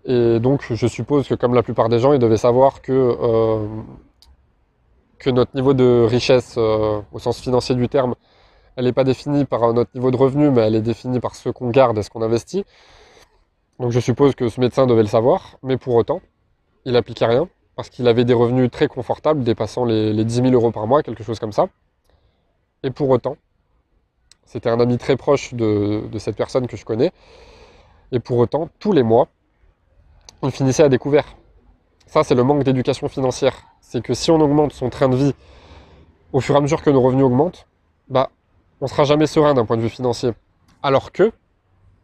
Et 0.04 0.38
donc, 0.40 0.64
je 0.70 0.86
suppose 0.86 1.26
que 1.28 1.34
comme 1.34 1.54
la 1.54 1.62
plupart 1.62 1.88
des 1.88 1.98
gens, 1.98 2.12
il 2.12 2.18
devait 2.18 2.36
savoir 2.36 2.82
que, 2.82 2.92
euh, 2.92 3.66
que 5.18 5.30
notre 5.30 5.54
niveau 5.54 5.74
de 5.74 6.04
richesse, 6.08 6.56
au 6.58 7.18
sens 7.18 7.40
financier 7.40 7.74
du 7.76 7.88
terme, 7.88 8.14
elle 8.76 8.84
n'est 8.86 8.92
pas 8.92 9.04
définie 9.04 9.44
par 9.44 9.72
notre 9.72 9.90
niveau 9.94 10.10
de 10.10 10.16
revenu, 10.16 10.50
mais 10.50 10.62
elle 10.62 10.74
est 10.74 10.82
définie 10.82 11.20
par 11.20 11.34
ce 11.34 11.48
qu'on 11.48 11.70
garde 11.70 11.98
et 11.98 12.02
ce 12.02 12.10
qu'on 12.10 12.22
investit. 12.22 12.64
Donc 13.78 13.90
je 13.90 14.00
suppose 14.00 14.34
que 14.34 14.48
ce 14.48 14.60
médecin 14.60 14.86
devait 14.86 15.02
le 15.02 15.08
savoir, 15.08 15.58
mais 15.62 15.76
pour 15.76 15.94
autant, 15.94 16.20
il 16.84 16.92
n'appliquait 16.92 17.26
rien 17.26 17.48
parce 17.76 17.88
qu'il 17.88 18.06
avait 18.08 18.24
des 18.24 18.34
revenus 18.34 18.70
très 18.70 18.86
confortables, 18.86 19.42
dépassant 19.42 19.84
les, 19.84 20.24
10 20.24 20.34
000 20.34 20.48
euros 20.50 20.70
par 20.70 20.86
mois, 20.86 21.02
quelque 21.02 21.24
chose 21.24 21.38
comme 21.38 21.52
ça. 21.52 21.68
Et 22.82 22.90
pour 22.90 23.08
autant, 23.10 23.36
c'était 24.44 24.68
un 24.68 24.78
ami 24.80 24.98
très 24.98 25.16
proche 25.16 25.54
de, 25.54 26.02
cette 26.18 26.36
personne 26.36 26.66
que 26.66 26.76
je 26.76 26.84
connais, 26.84 27.12
et 28.12 28.20
pour 28.20 28.38
autant, 28.38 28.68
tous 28.78 28.92
les 28.92 29.02
mois, 29.02 29.28
il 30.42 30.50
finissait 30.50 30.82
à 30.82 30.88
découvert. 30.88 31.36
Ça, 32.06 32.24
c'est 32.24 32.34
le 32.34 32.44
manque 32.44 32.62
d'éducation 32.62 33.08
financière. 33.08 33.66
C'est 33.80 34.02
que 34.02 34.12
si 34.12 34.30
on 34.30 34.40
augmente 34.40 34.72
son 34.72 34.90
train 34.90 35.08
de 35.08 35.16
vie 35.16 35.34
au 36.32 36.40
fur 36.40 36.54
et 36.54 36.58
à 36.58 36.60
mesure 36.60 36.82
que 36.82 36.90
nos 36.90 37.00
revenus 37.00 37.24
augmentent, 37.24 37.66
bah, 38.08 38.30
on 38.82 38.88
sera 38.88 39.04
jamais 39.04 39.26
serein 39.26 39.54
d'un 39.54 39.64
point 39.64 39.78
de 39.78 39.82
vue 39.82 39.88
financier. 39.88 40.32
Alors 40.82 41.12
que 41.12 41.32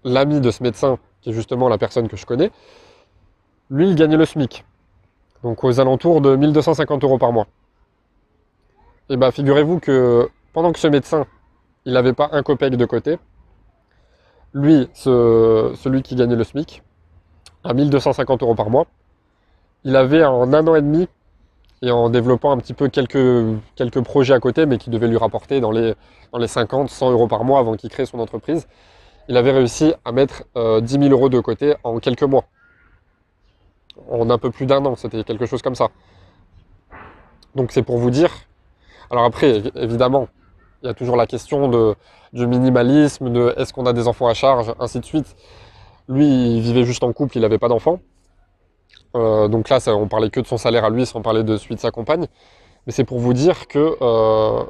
l'ami 0.04 0.40
de 0.40 0.50
ce 0.50 0.62
médecin, 0.62 0.98
qui 1.20 1.30
est 1.30 1.32
justement 1.34 1.68
la 1.68 1.76
personne 1.76 2.08
que 2.08 2.16
je 2.16 2.24
connais, 2.24 2.50
lui, 3.68 3.90
il 3.90 3.96
gagnait 3.96 4.16
le 4.16 4.24
SMIC 4.24 4.64
donc 5.42 5.62
aux 5.62 5.80
alentours 5.80 6.20
de 6.20 6.34
1250 6.34 7.04
euros 7.04 7.18
par 7.18 7.32
mois. 7.32 7.46
Et 9.08 9.16
bien 9.16 9.30
figurez-vous 9.30 9.78
que 9.80 10.28
pendant 10.52 10.72
que 10.72 10.78
ce 10.78 10.88
médecin, 10.88 11.26
il 11.84 11.92
n'avait 11.92 12.12
pas 12.12 12.28
un 12.32 12.42
copec 12.42 12.74
de 12.74 12.84
côté, 12.84 13.18
lui, 14.54 14.88
celui 14.94 16.02
qui 16.02 16.14
gagnait 16.14 16.36
le 16.36 16.44
SMIC, 16.44 16.82
à 17.64 17.74
1250 17.74 18.42
euros 18.42 18.54
par 18.54 18.70
mois, 18.70 18.86
il 19.84 19.94
avait 19.96 20.24
en 20.24 20.52
un 20.52 20.66
an 20.66 20.74
et 20.74 20.82
demi, 20.82 21.08
et 21.82 21.90
en 21.90 22.10
développant 22.10 22.50
un 22.52 22.58
petit 22.58 22.74
peu 22.74 22.88
quelques, 22.88 23.44
quelques 23.76 24.02
projets 24.02 24.34
à 24.34 24.40
côté, 24.40 24.66
mais 24.66 24.78
qui 24.78 24.90
devaient 24.90 25.08
lui 25.08 25.16
rapporter 25.16 25.60
dans 25.60 25.70
les, 25.70 25.94
dans 26.32 26.38
les 26.38 26.48
50, 26.48 26.90
100 26.90 27.12
euros 27.12 27.28
par 27.28 27.44
mois 27.44 27.60
avant 27.60 27.74
qu'il 27.74 27.90
crée 27.90 28.06
son 28.06 28.18
entreprise, 28.18 28.66
il 29.28 29.36
avait 29.36 29.52
réussi 29.52 29.94
à 30.04 30.12
mettre 30.12 30.44
10 30.54 30.58
euh, 30.58 30.80
000 30.86 31.04
euros 31.10 31.28
de 31.28 31.38
côté 31.40 31.74
en 31.84 31.98
quelques 31.98 32.22
mois 32.22 32.44
en 34.10 34.30
un 34.30 34.38
peu 34.38 34.50
plus 34.50 34.66
d'un 34.66 34.84
an, 34.84 34.94
c'était 34.96 35.24
quelque 35.24 35.46
chose 35.46 35.62
comme 35.62 35.74
ça. 35.74 35.88
Donc 37.54 37.72
c'est 37.72 37.82
pour 37.82 37.98
vous 37.98 38.10
dire. 38.10 38.30
Alors 39.10 39.24
après, 39.24 39.62
évidemment, 39.74 40.28
il 40.82 40.86
y 40.86 40.88
a 40.88 40.94
toujours 40.94 41.16
la 41.16 41.26
question 41.26 41.68
de, 41.68 41.94
du 42.32 42.46
minimalisme, 42.46 43.30
de 43.30 43.54
est-ce 43.56 43.72
qu'on 43.72 43.86
a 43.86 43.92
des 43.92 44.06
enfants 44.06 44.28
à 44.28 44.34
charge, 44.34 44.72
ainsi 44.78 45.00
de 45.00 45.04
suite. 45.04 45.36
Lui, 46.08 46.56
il 46.56 46.60
vivait 46.60 46.84
juste 46.84 47.02
en 47.02 47.12
couple, 47.12 47.36
il 47.36 47.40
n'avait 47.40 47.58
pas 47.58 47.68
d'enfants. 47.68 48.00
Euh, 49.14 49.48
donc 49.48 49.68
là, 49.68 49.80
ça, 49.80 49.94
on 49.94 50.08
parlait 50.08 50.30
que 50.30 50.40
de 50.40 50.46
son 50.46 50.58
salaire 50.58 50.84
à 50.84 50.90
lui, 50.90 51.06
sans 51.06 51.22
parler 51.22 51.42
de 51.42 51.56
celui 51.56 51.74
de 51.74 51.80
sa 51.80 51.90
compagne. 51.90 52.26
Mais 52.86 52.92
c'est 52.92 53.04
pour 53.04 53.18
vous 53.18 53.32
dire 53.32 53.68
que 53.68 53.96
euh, 54.00 54.62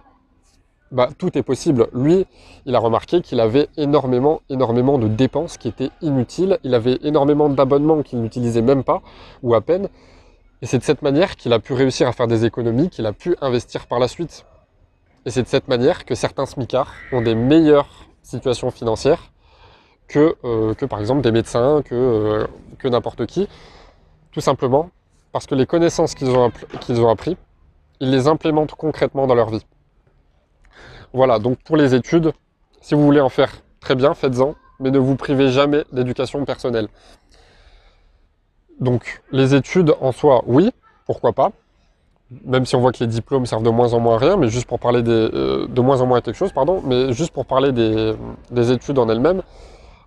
bah, 0.90 1.08
tout 1.18 1.36
est 1.36 1.42
possible. 1.42 1.88
Lui, 1.92 2.26
il 2.66 2.74
a 2.74 2.78
remarqué 2.78 3.20
qu'il 3.20 3.40
avait 3.40 3.68
énormément, 3.76 4.40
énormément 4.48 4.98
de 4.98 5.08
dépenses 5.08 5.58
qui 5.58 5.68
étaient 5.68 5.90
inutiles. 6.00 6.58
Il 6.64 6.74
avait 6.74 6.98
énormément 7.02 7.48
d'abonnements 7.48 8.02
qu'il 8.02 8.20
n'utilisait 8.20 8.62
même 8.62 8.84
pas, 8.84 9.02
ou 9.42 9.54
à 9.54 9.60
peine. 9.60 9.88
Et 10.62 10.66
c'est 10.66 10.78
de 10.78 10.84
cette 10.84 11.02
manière 11.02 11.36
qu'il 11.36 11.52
a 11.52 11.60
pu 11.60 11.72
réussir 11.72 12.08
à 12.08 12.12
faire 12.12 12.26
des 12.26 12.44
économies, 12.44 12.90
qu'il 12.90 13.06
a 13.06 13.12
pu 13.12 13.36
investir 13.40 13.86
par 13.86 13.98
la 13.98 14.08
suite. 14.08 14.44
Et 15.26 15.30
c'est 15.30 15.42
de 15.42 15.48
cette 15.48 15.68
manière 15.68 16.04
que 16.04 16.14
certains 16.14 16.46
smicards 16.46 16.92
ont 17.12 17.20
des 17.20 17.34
meilleures 17.34 18.06
situations 18.22 18.70
financières 18.70 19.30
que, 20.08 20.36
euh, 20.44 20.74
par 20.88 21.00
exemple 21.00 21.20
des 21.20 21.32
médecins, 21.32 21.82
que 21.82 22.48
n'importe 22.88 23.26
qui. 23.26 23.46
Tout 24.38 24.42
simplement 24.42 24.90
parce 25.32 25.48
que 25.48 25.56
les 25.56 25.66
connaissances 25.66 26.14
qu'ils 26.14 26.30
ont, 26.30 26.52
qu'ils 26.80 27.04
appris, 27.04 27.36
ils 27.98 28.08
les 28.08 28.28
implémentent 28.28 28.70
concrètement 28.70 29.26
dans 29.26 29.34
leur 29.34 29.50
vie. 29.50 29.66
Voilà, 31.12 31.40
donc 31.40 31.58
pour 31.64 31.76
les 31.76 31.96
études, 31.96 32.30
si 32.80 32.94
vous 32.94 33.02
voulez 33.02 33.20
en 33.20 33.30
faire 33.30 33.50
très 33.80 33.96
bien, 33.96 34.14
faites-en, 34.14 34.54
mais 34.78 34.92
ne 34.92 34.98
vous 35.00 35.16
privez 35.16 35.48
jamais 35.50 35.84
d'éducation 35.90 36.44
personnelle. 36.44 36.86
Donc 38.78 39.22
les 39.32 39.56
études 39.56 39.92
en 40.00 40.12
soi, 40.12 40.44
oui, 40.46 40.70
pourquoi 41.04 41.32
pas, 41.32 41.50
même 42.44 42.64
si 42.64 42.76
on 42.76 42.80
voit 42.80 42.92
que 42.92 43.00
les 43.00 43.08
diplômes 43.08 43.44
servent 43.44 43.64
de 43.64 43.70
moins 43.70 43.92
en 43.92 43.98
moins 43.98 44.14
à 44.14 44.18
rien, 44.18 44.36
mais 44.36 44.50
juste 44.50 44.68
pour 44.68 44.78
parler 44.78 45.02
des, 45.02 45.10
euh, 45.10 45.66
de 45.66 45.80
moins 45.80 46.00
en 46.00 46.06
moins 46.06 46.18
à 46.18 46.20
quelque 46.20 46.36
chose, 46.36 46.52
pardon, 46.52 46.80
mais 46.86 47.12
juste 47.12 47.32
pour 47.32 47.44
parler 47.44 47.72
des, 47.72 48.70
études 48.70 49.00
en 49.00 49.08
elles-mêmes. 49.08 49.42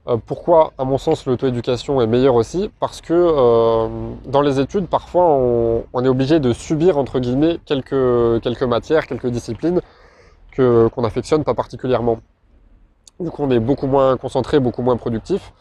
Euh, 0.07 0.17
pourquoi, 0.17 0.73
à 0.77 0.83
mon 0.83 0.97
sens, 0.97 1.25
l'auto-éducation 1.25 2.01
est 2.01 2.07
meilleure 2.07 2.35
aussi 2.35 2.71
Parce 2.79 3.01
que 3.01 3.13
euh, 3.13 3.87
dans 4.25 4.41
les 4.41 4.59
études, 4.59 4.87
parfois, 4.87 5.25
on, 5.25 6.03
est 6.03 6.07
obligé 6.07 6.39
de 6.39 6.53
subir, 6.53 6.97
entre 6.97 7.19
guillemets, 7.19 7.59
quelques, 7.65 8.41
quelques 8.41 8.63
matières, 8.63 9.05
quelques 9.07 9.27
disciplines 9.27 9.81
qu'on 10.55 11.03
affectionne 11.03 11.43
pas 11.43 11.53
particulièrement. 11.53 12.19
Du 13.19 13.29
coup, 13.29 13.43
on 13.43 13.51
est 13.51 13.59
beaucoup 13.59 13.87
moins 13.87 14.17
concentré, 14.17 14.59
beaucoup 14.59 14.81
moins 14.81 14.97
productif. 14.97 15.53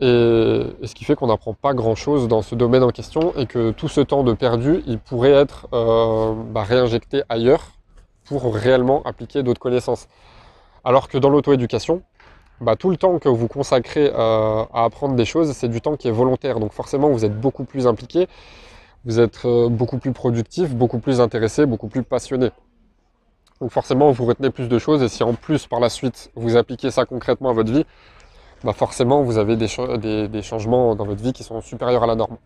Et, 0.00 0.66
ce 0.82 0.94
qui 0.94 1.04
fait 1.04 1.14
qu'on 1.14 1.28
n'apprend 1.28 1.54
pas 1.54 1.72
grand-chose 1.72 2.28
dans 2.28 2.42
ce 2.42 2.54
domaine 2.54 2.82
en 2.82 2.90
question 2.90 3.32
et 3.36 3.46
que 3.46 3.70
tout 3.70 3.88
ce 3.88 4.00
temps 4.00 4.24
de 4.24 4.32
perdu, 4.32 4.82
il 4.86 4.98
pourrait 4.98 5.32
être 5.32 5.68
euh, 5.72 6.34
bah, 6.50 6.64
réinjecté 6.64 7.22
ailleurs 7.28 7.62
pour 8.24 8.54
réellement 8.54 9.02
appliquer 9.04 9.42
d'autres 9.42 9.60
connaissances. 9.60 10.08
Alors 10.84 11.08
que 11.08 11.16
dans 11.16 11.30
l'auto-éducation, 11.30 12.02
bah, 12.60 12.76
tout 12.76 12.90
le 12.90 12.96
temps 12.96 13.18
que 13.18 13.28
vous 13.28 13.48
consacrez 13.48 14.10
euh, 14.14 14.64
à 14.72 14.84
apprendre 14.84 15.14
des 15.14 15.24
choses, 15.24 15.52
c'est 15.52 15.68
du 15.68 15.80
temps 15.80 15.96
qui 15.96 16.08
est 16.08 16.12
volontaire. 16.12 16.58
Donc 16.58 16.72
forcément, 16.72 17.10
vous 17.10 17.24
êtes 17.24 17.38
beaucoup 17.38 17.64
plus 17.64 17.86
impliqué, 17.86 18.28
vous 19.04 19.20
êtes 19.20 19.44
euh, 19.44 19.68
beaucoup 19.68 19.98
plus 19.98 20.12
productif, 20.12 20.74
beaucoup 20.74 20.98
plus 20.98 21.20
intéressé, 21.20 21.66
beaucoup 21.66 21.88
plus 21.88 22.02
passionné. 22.02 22.50
Donc 23.60 23.70
forcément, 23.70 24.10
vous 24.10 24.24
retenez 24.24 24.50
plus 24.50 24.68
de 24.68 24.78
choses 24.78 25.02
et 25.02 25.08
si 25.08 25.22
en 25.22 25.34
plus 25.34 25.66
par 25.66 25.80
la 25.80 25.88
suite 25.88 26.30
vous 26.34 26.56
appliquez 26.56 26.90
ça 26.90 27.04
concrètement 27.04 27.50
à 27.50 27.52
votre 27.52 27.72
vie, 27.72 27.86
bah 28.64 28.72
forcément 28.72 29.22
vous 29.22 29.38
avez 29.38 29.56
des, 29.56 29.68
changements 30.42 30.94
dans 30.94 31.04
votre 31.04 31.22
vie 31.22 31.32
qui 31.32 31.42
sont 31.42 31.60
supérieurs 31.60 32.02
à 32.02 32.06
la 32.06 32.16
norme. 32.16 32.36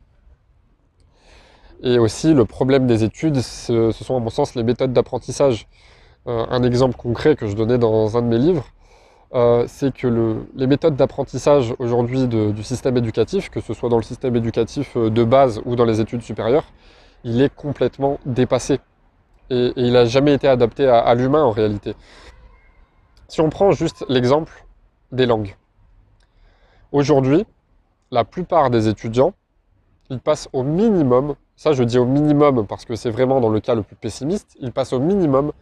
Et 1.82 1.98
aussi 1.98 2.34
le 2.34 2.44
problème 2.44 2.86
des 2.86 3.04
études, 3.04 3.40
ce, 3.40 3.90
sont 3.92 4.16
à 4.16 4.20
mon 4.20 4.30
sens 4.30 4.54
les 4.54 4.62
méthodes 4.62 4.92
d'apprentissage. 4.92 5.66
Euh, 6.26 6.44
un 6.50 6.62
exemple 6.62 6.96
concret 6.96 7.34
que 7.34 7.46
je 7.46 7.56
donnais 7.56 7.78
dans 7.78 8.18
un 8.18 8.22
de 8.22 8.26
mes 8.26 8.38
livres, 8.38 8.66
euh, 9.32 9.64
c'est 9.68 9.94
que 9.94 10.42
les 10.56 10.66
méthodes 10.66 10.96
d'apprentissage 10.96 11.72
aujourd'hui 11.78 12.26
du 12.26 12.64
système 12.64 12.96
éducatif, 12.96 13.48
que 13.48 13.60
ce 13.60 13.74
soit 13.74 13.88
dans 13.88 13.96
le 13.96 14.02
système 14.02 14.34
éducatif 14.34 14.96
euh, 14.96 15.08
de 15.08 15.22
base 15.22 15.60
ou 15.64 15.76
dans 15.76 15.84
les 15.84 16.00
études 16.00 16.22
supérieures, 16.22 16.64
il 17.22 17.40
est 17.40 17.54
complètement 17.54 18.18
dépassé 18.26 18.80
et, 19.50 19.72
il 19.76 19.92
n'a 19.92 20.04
jamais 20.04 20.34
été 20.34 20.48
adapté 20.48 20.88
à, 20.88 21.14
l'humain 21.14 21.44
en 21.44 21.50
réalité. 21.50 21.94
Si 23.28 23.40
on 23.40 23.50
prend 23.50 23.70
juste 23.70 24.04
l'exemple 24.08 24.64
des 25.12 25.26
langues. 25.26 25.56
Aujourd'hui, 26.90 27.46
la 28.10 28.24
plupart 28.24 28.70
des 28.70 28.88
étudiants, 28.88 29.34
ils 30.08 30.18
passent 30.18 30.48
au 30.52 30.64
minimum, 30.64 31.36
ça 31.54 31.72
je 31.72 31.84
dis 31.84 31.98
au 31.98 32.04
minimum 32.04 32.66
parce 32.66 32.84
que 32.84 32.96
c'est 32.96 33.10
vraiment 33.10 33.40
dans 33.40 33.48
le 33.48 33.60
cas 33.60 33.76
le 33.76 33.82
plus 33.82 33.94
pessimiste, 33.94 34.56
ils 34.58 34.72
passent 34.72 34.92
au 34.92 34.98
minimum 34.98 35.52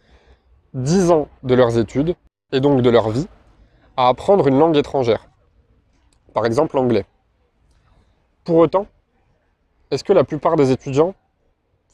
10 0.72 1.10
ans 1.10 1.28
de 1.42 1.54
leurs 1.54 1.76
études, 1.76 2.14
et 2.52 2.60
donc 2.60 2.80
de 2.80 2.88
leur 2.88 3.10
vie, 3.10 3.26
à 3.98 4.06
apprendre 4.06 4.46
une 4.46 4.56
langue 4.60 4.76
étrangère. 4.76 5.26
Par 6.32 6.46
exemple 6.46 6.76
l'anglais. 6.76 7.04
Pour 8.44 8.58
autant, 8.58 8.86
est-ce 9.90 10.04
que 10.04 10.12
la 10.12 10.22
plupart 10.22 10.54
des 10.54 10.70
étudiants 10.70 11.14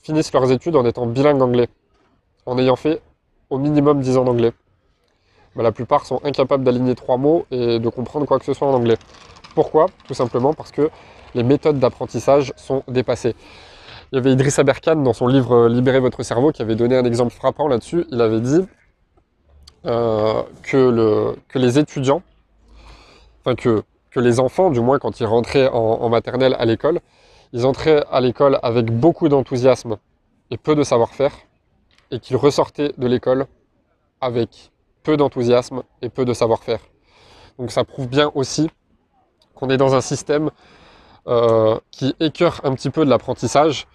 finissent 0.02 0.30
leurs 0.34 0.52
études 0.52 0.76
en 0.76 0.84
étant 0.84 1.06
bilingues 1.06 1.40
anglais 1.40 1.68
en 2.44 2.58
ayant 2.58 2.76
fait 2.76 3.00
au 3.48 3.56
minimum 3.56 4.02
10 4.02 4.18
ans 4.18 4.24
d'anglais? 4.24 4.52
La 5.56 5.72
plupart 5.72 6.04
sont 6.04 6.20
incapables 6.24 6.62
d'aligner 6.62 6.94
trois 6.94 7.16
mots 7.16 7.46
et 7.50 7.78
de 7.78 7.88
comprendre 7.88 8.26
quoi 8.26 8.38
que 8.38 8.44
ce 8.44 8.52
soit 8.52 8.68
en 8.68 8.74
anglais. 8.74 8.98
Pourquoi? 9.54 9.86
Tout 10.06 10.14
simplement 10.14 10.52
parce 10.52 10.72
que 10.72 10.90
les 11.34 11.42
méthodes 11.42 11.78
d'apprentissage 11.78 12.52
sont 12.56 12.82
dépassées. 12.86 13.34
Il 14.12 14.16
y 14.16 14.18
avait 14.18 14.32
Idriss 14.32 14.58
Aberkan 14.58 14.96
dans 14.96 15.14
son 15.14 15.26
livre 15.26 15.68
Libérer 15.68 16.00
votre 16.00 16.22
cerveau 16.22 16.52
qui 16.52 16.60
avait 16.60 16.76
donné 16.76 16.98
un 16.98 17.04
exemple 17.06 17.32
frappant 17.32 17.66
là-dessus. 17.66 18.04
Il 18.12 18.20
avait 18.20 18.42
dit 18.42 18.60
euh, 19.86 20.42
que, 20.62 21.36
les 21.54 21.78
étudiants, 21.78 22.22
enfin 23.40 23.54
que, 23.54 23.82
les 24.16 24.38
enfants, 24.38 24.70
du 24.70 24.80
moins 24.80 25.00
quand 25.00 25.18
ils 25.18 25.26
rentraient 25.26 25.68
en 25.68 26.08
maternelle 26.08 26.54
à 26.58 26.64
l'école, 26.64 27.00
ils 27.52 27.66
entraient 27.66 28.04
à 28.10 28.20
l'école 28.20 28.60
avec 28.62 28.86
beaucoup 28.86 29.28
d'enthousiasme 29.28 29.96
et 30.50 30.56
peu 30.56 30.76
de 30.76 30.84
savoir-faire, 30.84 31.32
et 32.10 32.20
qu'ils 32.20 32.36
ressortaient 32.36 32.92
de 32.96 33.06
l'école 33.06 33.46
avec 34.20 34.70
peu 35.02 35.16
d'enthousiasme 35.16 35.82
et 36.02 36.08
peu 36.08 36.24
de 36.24 36.32
savoir-faire. 36.32 36.80
Donc 37.58 37.70
ça 37.70 37.84
prouve 37.84 38.08
bien 38.08 38.30
aussi 38.34 38.70
qu'on 39.54 39.70
est 39.70 39.76
dans 39.76 39.94
un 39.94 40.00
système 40.00 40.50
euh, 41.26 41.78
qui 41.90 42.14
écœure 42.20 42.60
un 42.64 42.74
petit 42.74 42.90
peu 42.90 43.04
de 43.04 43.10
l'apprentissage 43.10 43.86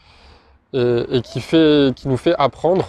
et, 0.73 1.21
qui, 1.23 2.07
nous 2.07 2.17
fait 2.17 2.35
apprendre 2.37 2.85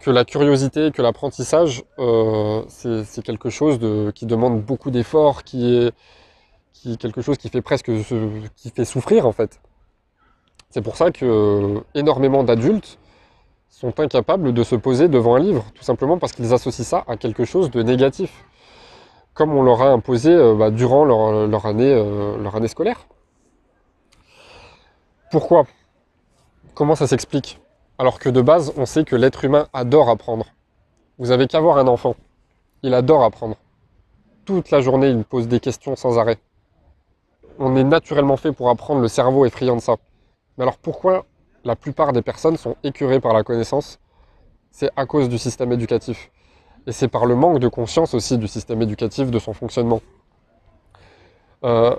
que 0.00 0.10
la 0.10 0.24
curiosité, 0.24 0.90
que 0.90 1.02
l'apprentissage, 1.02 1.84
euh, 1.98 2.62
c'est 2.68 3.22
quelque 3.22 3.50
chose 3.50 3.78
qui 4.14 4.26
demande 4.26 4.62
beaucoup 4.62 4.90
d'efforts, 4.90 5.44
qui 5.44 5.76
est, 5.76 5.92
quelque 6.98 7.20
chose 7.20 7.36
qui 7.36 7.50
fait 7.50 7.60
presque 7.60 7.90
souffrir 8.84 9.26
en 9.26 9.32
fait. 9.32 9.60
C'est 10.70 10.82
pour 10.82 10.96
ça 10.96 11.10
que 11.10 11.82
énormément 11.94 12.42
d'adultes 12.44 12.98
sont 13.68 13.98
incapables 14.00 14.52
de 14.52 14.62
se 14.62 14.76
poser 14.76 15.08
devant 15.08 15.34
un 15.34 15.40
livre, 15.40 15.64
tout 15.74 15.82
simplement 15.82 16.18
parce 16.18 16.32
qu'ils 16.32 16.52
associent 16.54 16.84
ça 16.84 17.04
à 17.06 17.16
quelque 17.16 17.44
chose 17.44 17.70
de 17.70 17.82
négatif, 17.82 18.44
comme 19.34 19.52
on 19.52 19.62
leur 19.62 19.82
a 19.82 19.90
imposé 19.90 20.32
euh, 20.32 20.54
bah, 20.54 20.70
durant 20.70 21.06
euh, 21.06 21.46
leur 21.46 21.66
année 21.66 22.68
scolaire. 22.68 23.06
Pourquoi? 25.30 25.66
Comment 26.74 26.94
ça 26.94 27.06
s'explique? 27.06 27.60
Alors 28.00 28.18
que 28.18 28.30
de 28.30 28.40
base, 28.40 28.72
on 28.78 28.86
sait 28.86 29.04
que 29.04 29.14
l'être 29.14 29.44
humain 29.44 29.68
adore 29.74 30.08
apprendre. 30.08 30.46
Vous 31.18 31.32
avez 31.32 31.46
qu'à 31.46 31.60
voir 31.60 31.76
un 31.76 31.86
enfant. 31.86 32.16
Il 32.82 32.94
adore 32.94 33.22
apprendre. 33.22 33.56
Toute 34.46 34.70
la 34.70 34.80
journée, 34.80 35.10
il 35.10 35.22
pose 35.22 35.48
des 35.48 35.60
questions 35.60 35.96
sans 35.96 36.18
arrêt. 36.18 36.38
On 37.58 37.76
est 37.76 37.84
naturellement 37.84 38.38
fait 38.38 38.52
pour 38.52 38.70
apprendre, 38.70 39.02
le 39.02 39.08
cerveau 39.08 39.44
est 39.44 39.50
friand 39.50 39.76
de 39.76 39.82
ça. 39.82 39.96
Mais 40.56 40.62
alors 40.62 40.78
pourquoi 40.78 41.26
la 41.62 41.76
plupart 41.76 42.14
des 42.14 42.22
personnes 42.22 42.56
sont 42.56 42.74
écœurées 42.84 43.20
par 43.20 43.34
la 43.34 43.42
connaissance, 43.42 43.98
c'est 44.70 44.88
à 44.96 45.04
cause 45.04 45.28
du 45.28 45.36
système 45.36 45.70
éducatif. 45.70 46.30
Et 46.86 46.92
c'est 46.92 47.08
par 47.08 47.26
le 47.26 47.34
manque 47.34 47.58
de 47.58 47.68
conscience 47.68 48.14
aussi 48.14 48.38
du 48.38 48.48
système 48.48 48.80
éducatif, 48.80 49.30
de 49.30 49.38
son 49.38 49.52
fonctionnement. 49.52 50.00
Euh, 51.64 51.94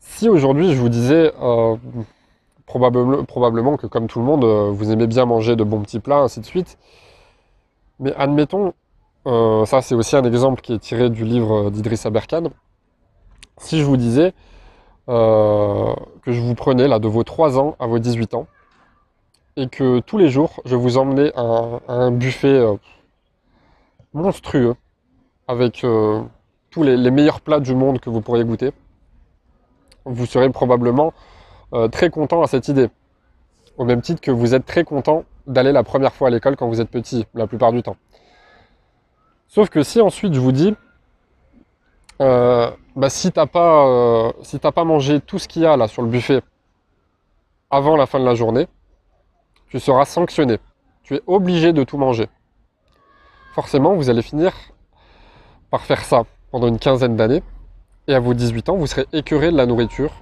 si 0.00 0.28
aujourd'hui 0.28 0.74
je 0.74 0.80
vous 0.80 0.88
disais 0.88 1.32
euh, 1.40 1.76
probablement, 2.68 3.76
que 3.76 3.86
comme 3.86 4.06
tout 4.06 4.20
le 4.20 4.24
monde, 4.24 4.44
euh, 4.44 4.70
vous 4.70 4.92
aimez 4.92 5.06
bien 5.06 5.24
manger 5.24 5.56
de 5.56 5.64
bons 5.64 5.80
petits 5.80 6.00
plats, 6.00 6.20
ainsi 6.20 6.40
de 6.40 6.46
suite, 6.46 6.78
mais 7.98 8.14
admettons, 8.14 8.74
ça 9.66 9.82
c'est 9.82 9.94
aussi 9.94 10.16
un 10.16 10.24
exemple 10.24 10.62
qui 10.62 10.72
est 10.72 10.78
tiré 10.78 11.10
du 11.10 11.24
livre 11.24 11.70
d'Idriss 11.70 12.06
Aberkan, 12.06 12.44
si 13.58 13.78
je 13.78 13.84
vous 13.84 13.96
disais 13.96 14.32
que 15.06 15.94
je 16.26 16.40
vous 16.40 16.54
prenais 16.54 16.86
là 16.86 16.98
de 16.98 17.08
vos 17.08 17.24
3 17.24 17.58
ans 17.58 17.76
à 17.80 17.86
vos 17.86 17.98
18 17.98 18.34
ans, 18.34 18.46
et 19.58 19.68
que 19.68 19.98
tous 19.98 20.18
les 20.18 20.28
jours, 20.28 20.60
je 20.64 20.76
vous 20.76 20.98
emmenais 20.98 21.32
à, 21.34 21.80
un 21.88 22.12
buffet 22.12 22.46
euh, 22.46 22.76
monstrueux 24.14 24.76
avec 25.48 25.82
euh, 25.82 26.22
tous 26.70 26.84
les, 26.84 27.10
meilleurs 27.10 27.40
plats 27.40 27.58
du 27.58 27.74
monde 27.74 27.98
que 27.98 28.08
vous 28.08 28.20
pourriez 28.20 28.44
goûter, 28.44 28.70
vous 30.04 30.26
serez 30.26 30.48
probablement 30.50 31.12
euh, 31.72 31.88
très 31.88 32.10
content 32.10 32.42
à 32.42 32.46
cette 32.46 32.68
idée. 32.68 32.88
Au 33.76 33.84
même 33.84 34.00
titre 34.02 34.20
que 34.20 34.30
vous 34.30 34.54
êtes 34.54 34.66
très 34.66 34.84
content 34.84 35.24
d'aller 35.46 35.72
la 35.72 35.82
première 35.82 36.12
fois 36.12 36.28
à 36.28 36.30
l'école 36.30 36.56
quand 36.56 36.68
vous 36.68 36.80
êtes 36.80 36.90
petit, 36.90 37.26
la 37.34 37.46
plupart 37.46 37.72
du 37.72 37.82
temps. 37.82 37.96
Sauf 39.46 39.70
que 39.70 39.82
si 39.82 40.00
ensuite 40.00 40.34
je 40.34 40.40
vous 40.40 40.52
dis, 40.52 40.74
bah, 42.18 42.76
si 43.08 43.30
t'as 43.30 43.46
pas, 43.46 44.32
si 44.42 44.58
pas 44.58 44.84
mangé 44.84 45.20
tout 45.20 45.38
ce 45.38 45.46
qu'il 45.46 45.62
y 45.62 45.66
a 45.66 45.76
là 45.76 45.86
sur 45.86 46.02
le 46.02 46.08
buffet 46.08 46.42
avant 47.70 47.96
la 47.96 48.06
fin 48.06 48.18
de 48.18 48.24
la 48.24 48.34
journée, 48.34 48.66
tu 49.68 49.78
seras 49.78 50.04
sanctionné. 50.04 50.58
Tu 51.02 51.16
es 51.16 51.22
obligé 51.26 51.72
de 51.72 51.84
tout 51.84 51.98
manger. 51.98 52.28
Forcément, 53.54 53.94
vous 53.94 54.10
allez 54.10 54.22
finir 54.22 54.52
par 55.70 55.82
faire 55.82 56.04
ça 56.04 56.24
pendant 56.50 56.68
une 56.68 56.78
quinzaine 56.78 57.16
d'années. 57.16 57.42
Et 58.06 58.14
à 58.14 58.20
vos 58.20 58.32
18 58.32 58.70
ans, 58.70 58.76
vous 58.76 58.86
serez 58.86 59.06
écœuré 59.12 59.50
de 59.50 59.56
la 59.56 59.66
nourriture. 59.66 60.12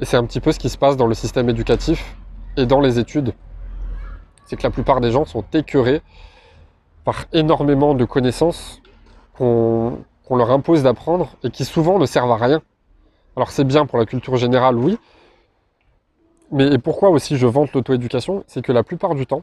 Et 0.00 0.04
c'est 0.04 0.16
un 0.16 0.24
petit 0.24 0.40
peu 0.40 0.52
ce 0.52 0.58
qui 0.58 0.68
se 0.68 0.78
passe 0.78 0.96
dans 0.96 1.06
le 1.06 1.14
système 1.14 1.48
éducatif 1.48 2.16
et 2.56 2.66
dans 2.66 2.80
les 2.80 2.98
études. 2.98 3.34
C'est 4.44 4.56
que 4.56 4.62
la 4.62 4.70
plupart 4.70 5.00
des 5.00 5.10
gens 5.10 5.24
sont 5.24 5.44
écœurés 5.52 6.02
par 7.04 7.26
énormément 7.32 7.94
de 7.94 8.04
connaissances 8.04 8.80
qu'on 9.36 9.96
leur 10.30 10.50
impose 10.50 10.82
d'apprendre 10.82 11.36
et 11.42 11.50
qui 11.50 11.64
souvent 11.64 11.98
ne 11.98 12.06
servent 12.06 12.32
à 12.32 12.36
rien. 12.36 12.62
Alors 13.36 13.50
c'est 13.50 13.64
bien 13.64 13.86
pour 13.86 13.98
la 13.98 14.06
culture 14.06 14.36
générale, 14.36 14.76
oui, 14.76 14.98
mais 16.50 16.78
pourquoi 16.78 17.10
aussi 17.10 17.36
je 17.36 17.46
vante 17.46 17.72
l'auto-éducation? 17.72 18.42
C'est 18.46 18.62
que 18.62 18.72
la 18.72 18.82
plupart 18.82 19.14
du 19.14 19.26
temps, 19.26 19.42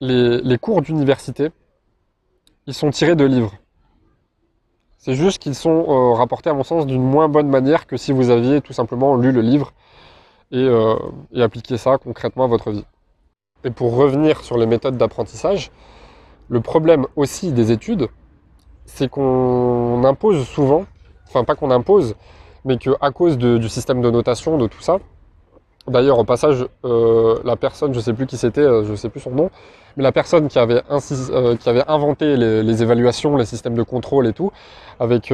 les, 0.00 0.58
cours 0.58 0.80
d'université, 0.80 1.50
ils 2.66 2.74
sont 2.74 2.90
tirés 2.90 3.16
de 3.16 3.24
livres. 3.24 3.54
C'est 5.04 5.16
juste 5.16 5.38
qu'ils 5.38 5.54
sont 5.54 5.84
euh, 5.86 6.14
rapportés, 6.14 6.48
à 6.48 6.54
mon 6.54 6.64
sens, 6.64 6.86
d'une 6.86 7.02
moins 7.02 7.28
bonne 7.28 7.50
manière 7.50 7.86
que 7.86 7.98
si 7.98 8.10
vous 8.10 8.30
aviez 8.30 8.62
tout 8.62 8.72
simplement 8.72 9.16
lu 9.16 9.32
le 9.32 9.42
livre 9.42 9.74
et, 10.50 10.56
euh, 10.56 10.96
et 11.34 11.42
appliqué 11.42 11.76
ça 11.76 11.98
concrètement 11.98 12.44
à 12.44 12.46
votre 12.46 12.70
vie. 12.70 12.86
Et 13.64 13.70
pour 13.70 13.96
revenir 13.96 14.40
sur 14.42 14.56
les 14.56 14.64
méthodes 14.64 14.96
d'apprentissage, 14.96 15.70
le 16.48 16.62
problème 16.62 17.04
aussi 17.16 17.52
des 17.52 17.70
études, 17.70 18.08
c'est 18.86 19.10
qu'on 19.10 20.02
impose 20.04 20.48
souvent, 20.48 20.86
enfin 21.28 21.44
pas 21.44 21.54
qu'on 21.54 21.70
impose, 21.70 22.14
mais 22.64 22.78
qu'à 22.78 23.10
cause 23.10 23.36
du 23.36 23.68
système 23.68 24.00
de 24.00 24.10
notation, 24.10 24.56
de 24.56 24.68
tout 24.68 24.80
ça, 24.80 25.00
D'ailleurs, 25.86 26.18
au 26.18 26.24
passage, 26.24 26.66
euh, 26.86 27.38
la 27.44 27.56
personne, 27.56 27.92
je 27.92 27.98
ne 27.98 28.02
sais 28.02 28.14
plus 28.14 28.26
qui 28.26 28.38
c'était, 28.38 28.62
euh, 28.62 28.84
je 28.84 28.92
ne 28.92 28.96
sais 28.96 29.10
plus 29.10 29.20
son 29.20 29.32
nom, 29.32 29.50
mais 29.96 30.02
la 30.02 30.12
personne 30.12 30.48
qui 30.48 30.58
avait, 30.58 30.80
euh, 30.90 31.84
inventé 31.86 32.38
les, 32.38 32.82
évaluations, 32.82 33.36
les 33.36 33.44
systèmes 33.44 33.74
de 33.74 33.82
contrôle 33.82 34.26
et 34.26 34.32
tout, 34.32 34.50
avec, 34.98 35.32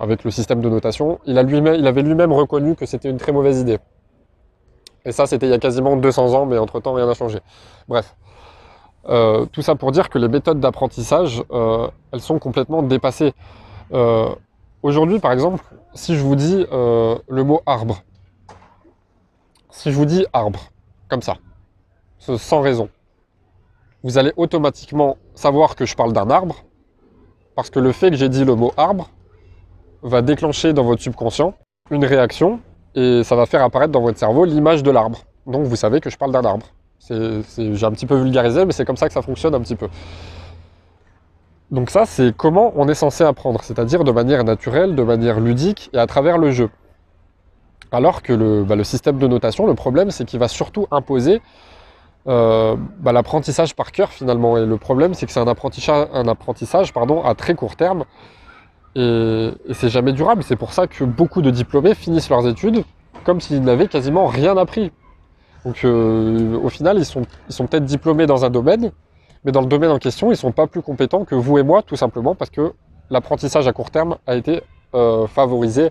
avec 0.00 0.24
le 0.24 0.30
système 0.30 0.62
de 0.62 0.70
notation, 0.70 1.18
il, 1.26 1.36
a 1.36 1.42
lui 1.42 1.58
il 1.58 1.86
avait 1.86 2.02
lui-même 2.02 2.32
reconnu 2.32 2.74
que 2.74 2.86
c'était 2.86 3.10
une 3.10 3.18
très 3.18 3.32
mauvaise 3.32 3.60
idée. 3.60 3.78
Et 5.04 5.12
ça, 5.12 5.26
c'était 5.26 5.46
il 5.46 5.50
y 5.50 5.54
a 5.54 5.58
quasiment 5.58 5.96
200 5.96 6.34
ans, 6.34 6.46
mais 6.46 6.56
entre-temps, 6.56 6.94
rien 6.94 7.06
n'a 7.06 7.14
changé. 7.14 7.38
Bref. 7.86 8.16
tout 9.52 9.62
ça 9.62 9.74
pour 9.74 9.92
dire 9.92 10.08
que 10.08 10.18
les 10.18 10.28
méthodes 10.28 10.58
d'apprentissage, 10.58 11.42
elles 12.12 12.20
sont 12.20 12.38
complètement 12.38 12.82
dépassées. 12.82 13.34
Aujourd'hui, 14.82 15.18
par 15.18 15.32
exemple, 15.32 15.62
si 15.94 16.16
je 16.16 16.22
vous 16.22 16.34
dis 16.34 16.66
le 16.70 17.42
mot 17.42 17.60
arbre, 17.66 18.02
si 19.76 19.92
je 19.92 19.96
vous 19.96 20.06
dis 20.06 20.24
arbre, 20.32 20.70
comme 21.08 21.20
ça, 21.20 21.36
sans 22.18 22.62
raison, 22.62 22.88
vous 24.02 24.16
allez 24.16 24.32
automatiquement 24.38 25.18
savoir 25.34 25.76
que 25.76 25.84
je 25.84 25.94
parle 25.94 26.14
d'un 26.14 26.30
arbre, 26.30 26.64
parce 27.54 27.68
que 27.68 27.78
le 27.78 27.92
fait 27.92 28.10
que 28.10 28.16
j'ai 28.16 28.30
dit 28.30 28.46
le 28.46 28.54
mot 28.54 28.72
arbre 28.78 29.10
va 30.02 30.22
déclencher 30.22 30.72
dans 30.72 30.82
votre 30.82 31.02
subconscient 31.02 31.52
une 31.90 32.06
réaction, 32.06 32.60
et 32.94 33.22
ça 33.22 33.36
va 33.36 33.44
faire 33.44 33.62
apparaître 33.62 33.92
dans 33.92 34.00
votre 34.00 34.18
cerveau 34.18 34.46
l'image 34.46 34.82
de 34.82 34.90
l'arbre. 34.90 35.18
Donc 35.46 35.66
vous 35.66 35.76
savez 35.76 36.00
que 36.00 36.08
je 36.08 36.16
parle 36.16 36.32
d'un 36.32 36.44
arbre. 36.44 36.66
J'ai 37.10 37.84
un 37.84 37.92
petit 37.92 38.06
peu 38.06 38.16
vulgarisé, 38.16 38.64
mais 38.64 38.72
c'est 38.72 38.86
comme 38.86 38.96
ça 38.96 39.08
que 39.08 39.12
ça 39.12 39.20
fonctionne 39.20 39.54
un 39.54 39.60
petit 39.60 39.76
peu. 39.76 39.90
Donc 41.70 41.90
ça, 41.90 42.06
c'est 42.06 42.34
comment 42.34 42.72
on 42.76 42.88
est 42.88 42.94
censé 42.94 43.24
apprendre, 43.24 43.62
c'est-à-dire 43.62 44.04
de 44.04 44.10
manière 44.10 44.42
naturelle, 44.42 44.94
de 44.94 45.02
manière 45.02 45.38
ludique 45.38 45.90
et 45.92 45.98
à 45.98 46.06
travers 46.06 46.38
le 46.38 46.50
jeu. 46.50 46.70
Alors 47.92 48.22
que 48.22 48.62
bah, 48.62 48.76
le, 48.76 48.84
système 48.84 49.18
de 49.18 49.26
notation, 49.26 49.66
le 49.66 49.74
problème, 49.74 50.10
c'est 50.10 50.24
qu'il 50.24 50.40
va 50.40 50.48
surtout 50.48 50.86
imposer 50.90 51.40
euh, 52.28 52.74
bah, 52.98 53.12
l'apprentissage 53.12 53.74
par 53.74 53.92
cœur 53.92 54.10
finalement. 54.10 54.56
Et 54.56 54.66
le 54.66 54.76
problème, 54.76 55.14
c'est 55.14 55.26
que 55.26 55.32
c'est 55.32 55.40
un 55.40 55.46
apprentissage, 55.46 56.08
un 56.12 56.26
apprentissage 56.28 56.92
pardon, 56.92 57.22
à 57.22 57.34
très 57.34 57.54
court 57.54 57.76
terme. 57.76 58.04
Et, 58.96 59.50
c'est 59.72 59.88
jamais 59.88 60.12
durable. 60.12 60.42
C'est 60.42 60.56
pour 60.56 60.72
ça 60.72 60.86
que 60.86 61.04
beaucoup 61.04 61.42
de 61.42 61.50
diplômés 61.50 61.94
finissent 61.94 62.30
leurs 62.30 62.46
études 62.46 62.84
comme 63.24 63.40
s'ils 63.40 63.62
n'avaient 63.62 63.88
quasiment 63.88 64.26
rien 64.26 64.56
appris. 64.56 64.92
Donc 65.64 65.84
euh, 65.84 66.56
au 66.62 66.68
final, 66.68 66.96
ils 66.96 67.04
sont, 67.04 67.22
peut-être 67.66 67.84
diplômés 67.84 68.26
dans 68.26 68.44
un 68.44 68.50
domaine, 68.50 68.92
mais 69.44 69.50
dans 69.50 69.60
le 69.60 69.66
domaine 69.66 69.90
en 69.90 69.98
question, 69.98 70.28
ils 70.28 70.30
ne 70.30 70.36
sont 70.36 70.52
pas 70.52 70.68
plus 70.68 70.80
compétents 70.80 71.24
que 71.24 71.34
vous 71.34 71.58
et 71.58 71.64
moi, 71.64 71.82
tout 71.82 71.96
simplement 71.96 72.36
parce 72.36 72.50
que 72.50 72.72
l'apprentissage 73.10 73.66
à 73.66 73.72
court 73.72 73.90
terme 73.90 74.16
a 74.28 74.36
été 74.36 74.62
euh, 74.94 75.26
favorisé 75.26 75.90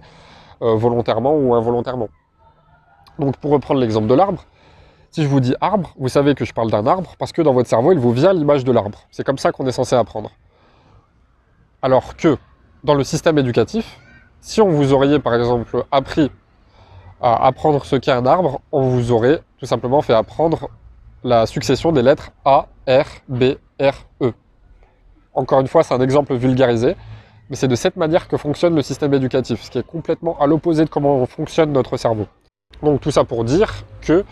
volontairement 0.60 1.36
ou 1.36 1.56
involontairement. 1.56 2.10
Donc 3.20 3.38
pour 3.38 3.52
reprendre 3.52 3.80
l'exemple 3.80 4.08
de 4.08 4.14
l'arbre, 4.14 4.44
Si 5.16 5.24
je 5.24 5.30
vous 5.30 5.40
dis 5.40 5.56
arbre, 5.62 5.94
vous 5.98 6.10
savez 6.10 6.36
que 6.36 6.44
je 6.44 6.54
parle 6.54 6.70
d'un 6.70 6.86
arbre 6.86 7.14
parce 7.18 7.32
que 7.32 7.42
dans 7.42 7.54
votre 7.54 7.70
cerveau, 7.70 7.94
il 7.94 8.00
vous 8.00 8.12
vient 8.12 8.34
l'image 8.34 8.66
de 8.66 8.74
l'arbre. 8.74 9.00
C'est 9.12 9.24
comme 9.24 9.38
ça 9.38 9.54
qu'on 9.54 9.66
est 9.66 9.72
censé 9.72 9.96
apprendre. 9.96 10.30
Alors 11.82 12.18
que 12.18 12.36
dans 12.84 12.96
le 12.96 13.06
système 13.06 13.38
éducatif, 13.38 13.98
si 14.42 14.60
on 14.60 14.68
vous 14.68 14.92
aurait 14.92 15.18
par 15.22 15.34
exemple 15.34 15.86
appris 15.90 16.30
à 17.22 17.48
apprendre 17.48 17.86
ce 17.86 17.96
qu'est 17.96 18.12
un 18.12 18.26
arbre, 18.26 18.60
on 18.74 18.90
vous 18.90 19.14
aurait 19.14 19.42
tout 19.58 19.66
simplement 19.66 20.02
fait 20.02 20.14
apprendre 20.14 20.68
la 21.24 21.46
succession 21.46 21.94
des 21.94 22.02
lettres 22.02 22.32
A, 22.44 22.68
R, 22.86 23.06
B, 23.30 23.54
R, 23.80 24.06
E. 24.22 24.34
Encore 25.34 25.62
une 25.62 25.68
fois, 25.68 25.84
c'est 25.84 25.94
un 25.94 26.02
exemple 26.02 26.36
vulgarisé, 26.36 26.98
mais 27.50 27.56
c'est 27.56 27.68
de 27.68 27.76
cette 27.76 27.96
manière 27.96 28.28
que 28.28 28.38
fonctionne 28.38 28.76
le 28.76 28.82
système 28.82 29.14
éducatif, 29.14 29.62
ce 29.62 29.72
qui 29.72 29.78
est 29.78 29.86
complètement 29.86 30.40
à 30.40 30.48
l'opposé 30.48 30.84
de 30.84 30.90
comment 30.90 31.26
fonctionne 31.26 31.72
notre 31.72 31.98
cerveau. 31.98 32.28
Donc 32.82 33.02
tout 33.02 33.12
ça 33.12 33.24
pour 33.24 33.44
dire 33.44 33.84
que 34.02 34.26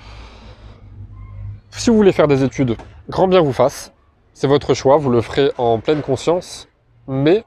si 1.72 1.90
vous 1.90 1.96
voulez 1.96 2.12
faire 2.12 2.28
des 2.28 2.44
études, 2.44 2.78
grand 3.10 3.28
bien 3.28 3.42
vous 3.42 3.54
fasse. 3.54 3.92
C'est 4.34 4.48
votre 4.48 4.74
choix, 4.74 4.98
vous 4.98 5.10
le 5.10 5.22
ferez 5.22 5.52
en 5.58 5.80
pleine 5.80 6.02
conscience, 6.02 6.68
mais 7.08 7.44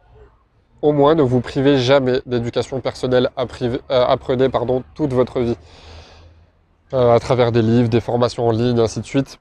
au 0.83 0.93
moins 0.93 1.15
ne 1.15 1.23
vous 1.23 1.41
privez 1.41 1.79
jamais 1.79 2.21
d'éducation 2.27 2.81
personnelle, 2.81 3.31
euh, 3.37 3.79
apprenez 3.89 4.49
pardon, 4.49 4.85
toute 4.95 5.13
votre 5.13 5.41
vie. 5.41 5.57
Euh, 6.95 7.13
à 7.13 7.19
travers 7.19 7.51
des 7.51 7.63
livres, 7.63 7.89
des 7.89 8.01
formations 8.01 8.47
en 8.47 8.53
ligne, 8.53 8.79
ainsi 8.79 9.01
de 9.01 9.07
suite. 9.07 9.41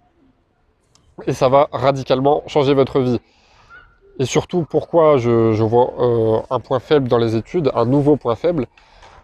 Et 1.28 1.34
ça 1.34 1.48
va 1.48 1.70
radicalement 1.72 2.42
changer 2.48 2.74
votre 2.74 3.00
vie. 3.00 3.20
Et 4.20 4.26
surtout, 4.26 4.66
pourquoi 4.70 5.18
je, 5.18 5.64
vois 5.64 5.94
euh, 6.00 6.40
un 6.50 6.60
point 6.60 6.80
faible 6.80 7.08
dans 7.08 7.18
les 7.18 7.36
études, 7.36 7.72
un 7.76 7.86
nouveau 7.86 8.16
point 8.16 8.36
faible, 8.36 8.68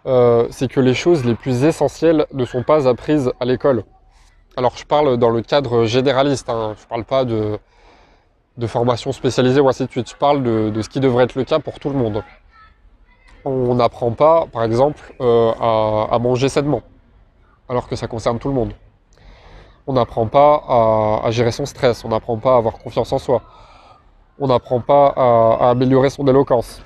c'est 0.04 0.68
que 0.68 0.80
les 0.80 0.94
choses 0.94 1.24
les 1.24 1.36
plus 1.36 1.62
essentielles 1.62 2.26
ne 2.32 2.44
sont 2.44 2.64
pas 2.64 2.88
apprises 2.88 3.32
à 3.38 3.44
l'école. 3.44 3.84
Alors 4.54 4.76
je 4.76 4.84
parle 4.84 5.16
dans 5.16 5.30
le 5.30 5.40
cadre 5.40 5.86
généraliste, 5.86 6.50
hein. 6.50 6.74
je 6.76 6.82
ne 6.82 6.88
parle 6.88 7.04
pas 7.04 7.24
de, 7.24 7.58
de, 8.58 8.66
formation 8.66 9.10
spécialisée 9.12 9.60
ou 9.60 9.68
ainsi 9.68 9.86
de 9.86 9.90
suite, 9.90 10.10
je 10.10 10.16
parle 10.16 10.42
de, 10.42 10.82
ce 10.82 10.90
qui 10.90 11.00
devrait 11.00 11.24
être 11.24 11.36
le 11.36 11.44
cas 11.44 11.58
pour 11.58 11.80
tout 11.80 11.88
le 11.88 11.96
monde. 11.96 12.22
On 13.46 13.74
n'apprend 13.74 14.10
pas, 14.10 14.46
par 14.52 14.62
exemple, 14.62 15.14
euh, 15.22 15.52
à, 15.58 16.18
manger 16.18 16.50
sainement, 16.50 16.82
alors 17.66 17.88
que 17.88 17.96
ça 17.96 18.08
concerne 18.08 18.38
tout 18.38 18.48
le 18.48 18.54
monde. 18.54 18.74
On 19.86 19.94
n'apprend 19.94 20.26
pas 20.26 21.22
à, 21.24 21.30
gérer 21.30 21.50
son 21.50 21.64
stress, 21.64 22.04
on 22.04 22.08
n'apprend 22.08 22.36
pas 22.36 22.54
à 22.54 22.58
avoir 22.58 22.74
confiance 22.74 23.10
en 23.10 23.18
soi, 23.18 23.40
on 24.38 24.48
n'apprend 24.48 24.80
pas 24.80 25.12
à, 25.16 25.70
améliorer 25.70 26.10
son 26.10 26.26
éloquence, 26.26 26.82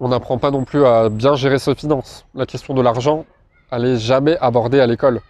on 0.00 0.08
n'apprend 0.08 0.38
pas 0.38 0.50
non 0.50 0.64
plus 0.64 0.84
à 0.84 1.08
bien 1.08 1.34
gérer 1.34 1.58
ses 1.58 1.74
finances. 1.74 2.26
La 2.34 2.46
question 2.46 2.74
de 2.74 2.82
l'argent, 2.82 3.24
elle 3.70 3.82
n'est 3.82 3.98
jamais 3.98 4.36
abordée 4.38 4.80
à 4.80 4.86
l'école. 4.86 5.20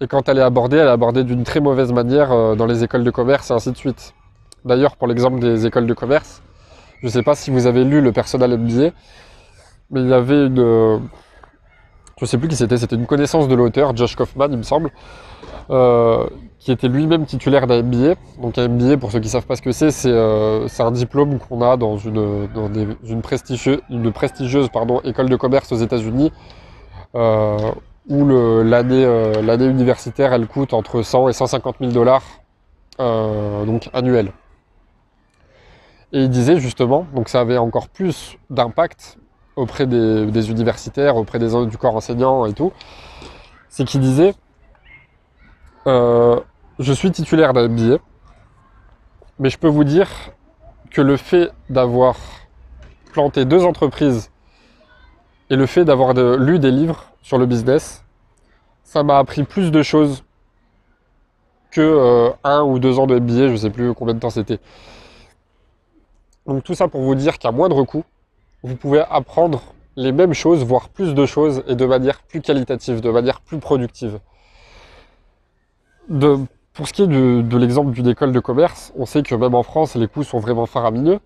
Et 0.00 0.06
quand 0.06 0.28
elle 0.28 0.38
est 0.38 0.42
abordée, 0.42 0.78
elle 0.78 0.88
est 0.88 0.90
abordée 0.90 1.24
d'une 1.24 1.44
très 1.44 1.60
mauvaise 1.60 1.92
manière 1.92 2.32
euh, 2.32 2.54
dans 2.54 2.66
les 2.66 2.82
écoles 2.82 3.04
de 3.04 3.10
commerce 3.10 3.50
et 3.50 3.54
ainsi 3.54 3.70
de 3.70 3.76
suite. 3.76 4.14
D'ailleurs, 4.64 4.96
pour 4.96 5.08
l'exemple 5.08 5.38
des 5.40 5.66
écoles 5.66 5.86
de 5.86 5.94
commerce, 5.94 6.42
je 7.00 7.06
ne 7.06 7.10
sais 7.10 7.22
pas 7.22 7.34
si 7.34 7.50
vous 7.50 7.66
avez 7.66 7.84
lu 7.84 8.00
le 8.00 8.12
personnel 8.12 8.56
MBA, 8.56 8.90
mais 9.90 10.00
il 10.00 10.08
y 10.08 10.14
avait 10.14 10.46
une... 10.46 10.60
Euh, 10.60 10.98
je 12.18 12.24
ne 12.24 12.28
sais 12.28 12.38
plus 12.38 12.46
qui 12.46 12.54
c'était, 12.54 12.76
c'était 12.76 12.94
une 12.94 13.06
connaissance 13.06 13.48
de 13.48 13.54
l'auteur, 13.56 13.96
Josh 13.96 14.14
Kaufman, 14.14 14.46
il 14.50 14.58
me 14.58 14.62
semble, 14.62 14.90
euh, 15.70 16.28
qui 16.62 16.70
était 16.70 16.86
lui-même 16.86 17.26
titulaire 17.26 17.66
d'un 17.66 17.82
MBA. 17.82 18.14
Donc 18.40 18.56
un 18.56 18.68
MBA, 18.68 18.96
pour 18.96 19.10
ceux 19.10 19.18
qui 19.18 19.26
ne 19.26 19.32
savent 19.32 19.46
pas 19.46 19.56
ce 19.56 19.62
que 19.62 19.72
c'est, 19.72 19.90
c'est 19.90 20.12
un 20.12 20.90
diplôme 20.92 21.38
qu'on 21.40 21.60
a 21.60 21.76
dans 21.76 21.96
une, 21.98 22.48
une, 23.04 24.12
prestigieuse 24.12 24.68
pardon, 24.68 25.00
école 25.00 25.28
de 25.28 25.36
commerce 25.36 25.72
aux 25.72 25.76
États-Unis, 25.76 26.30
où 28.08 28.30
euh, 28.30 28.64
l'année 29.42 29.66
universitaire, 29.66 30.32
elle 30.32 30.46
coûte 30.46 30.72
entre 30.72 31.02
100 31.02 31.28
et 31.28 31.32
150 31.32 31.76
000 31.80 31.92
dollars, 31.92 32.22
euh, 33.00 33.64
donc 33.64 33.90
annuels. 33.92 34.32
Et 36.12 36.24
il 36.24 36.30
disait 36.30 36.60
justement, 36.60 37.06
donc 37.12 37.28
ça 37.28 37.40
avait 37.40 37.58
encore 37.58 37.88
plus 37.88 38.36
d'impact 38.50 39.18
auprès 39.56 39.86
des, 39.86 40.50
universitaires, 40.50 41.16
auprès 41.16 41.38
des 41.38 41.66
du 41.66 41.76
corps 41.76 41.96
enseignant 41.96 42.46
et 42.46 42.52
tout, 42.52 42.72
c'est 43.68 43.84
qu'il 43.84 44.00
disait, 44.00 44.34
euh, 45.86 46.38
je 46.78 46.92
suis 46.92 47.10
titulaire 47.10 47.52
d'un 47.52 47.68
billet, 47.68 47.98
mais 49.38 49.50
je 49.50 49.58
peux 49.58 49.68
vous 49.68 49.84
dire 49.84 50.08
que 50.90 51.00
le 51.00 51.16
fait 51.16 51.50
d'avoir 51.70 52.16
planté 53.12 53.44
deux 53.44 53.64
entreprises 53.64 54.30
et 55.50 55.56
le 55.56 55.66
fait 55.66 55.84
d'avoir 55.84 56.14
lu 56.14 56.58
des 56.58 56.70
livres 56.70 57.12
sur 57.22 57.38
le 57.38 57.46
business, 57.46 58.04
ça 58.84 59.02
m'a 59.02 59.18
appris 59.18 59.44
plus 59.44 59.70
de 59.70 59.82
choses 59.82 60.24
que 61.70 61.80
euh, 61.80 62.30
un 62.44 62.62
ou 62.62 62.78
deux 62.78 62.98
ans 62.98 63.06
de 63.06 63.18
MBA, 63.18 63.48
je 63.48 63.52
ne 63.52 63.56
sais 63.56 63.70
plus 63.70 63.94
combien 63.94 64.14
de 64.14 64.20
temps 64.20 64.30
c'était. 64.30 64.58
Donc 66.46 66.64
tout 66.64 66.74
ça 66.74 66.88
pour 66.88 67.02
vous 67.02 67.14
dire 67.14 67.38
qu'à 67.38 67.52
moindre 67.52 67.84
coût, 67.84 68.04
vous 68.62 68.76
pouvez 68.76 69.00
apprendre 69.10 69.62
les 69.96 70.12
mêmes 70.12 70.34
choses, 70.34 70.64
voire 70.64 70.88
plus 70.88 71.14
de 71.14 71.26
choses, 71.26 71.62
et 71.66 71.74
de 71.74 71.86
manière 71.86 72.20
plus 72.22 72.40
qualitative, 72.40 73.00
de 73.00 73.10
manière 73.10 73.40
plus 73.40 73.58
productive. 73.58 74.20
Pour 76.74 76.88
ce 76.88 76.92
qui 76.92 77.02
est 77.02 77.06
de, 77.06 77.56
l'exemple 77.58 77.90
d'une 77.90 78.08
école 78.08 78.32
de 78.32 78.40
commerce, 78.40 78.92
on 78.96 79.04
sait 79.04 79.22
que 79.22 79.34
même 79.34 79.54
en 79.54 79.62
France, 79.62 79.94
les 79.94 80.08
coûts 80.08 80.24
sont 80.24 80.38
vraiment 80.38 80.66
faramineux, 80.66 81.20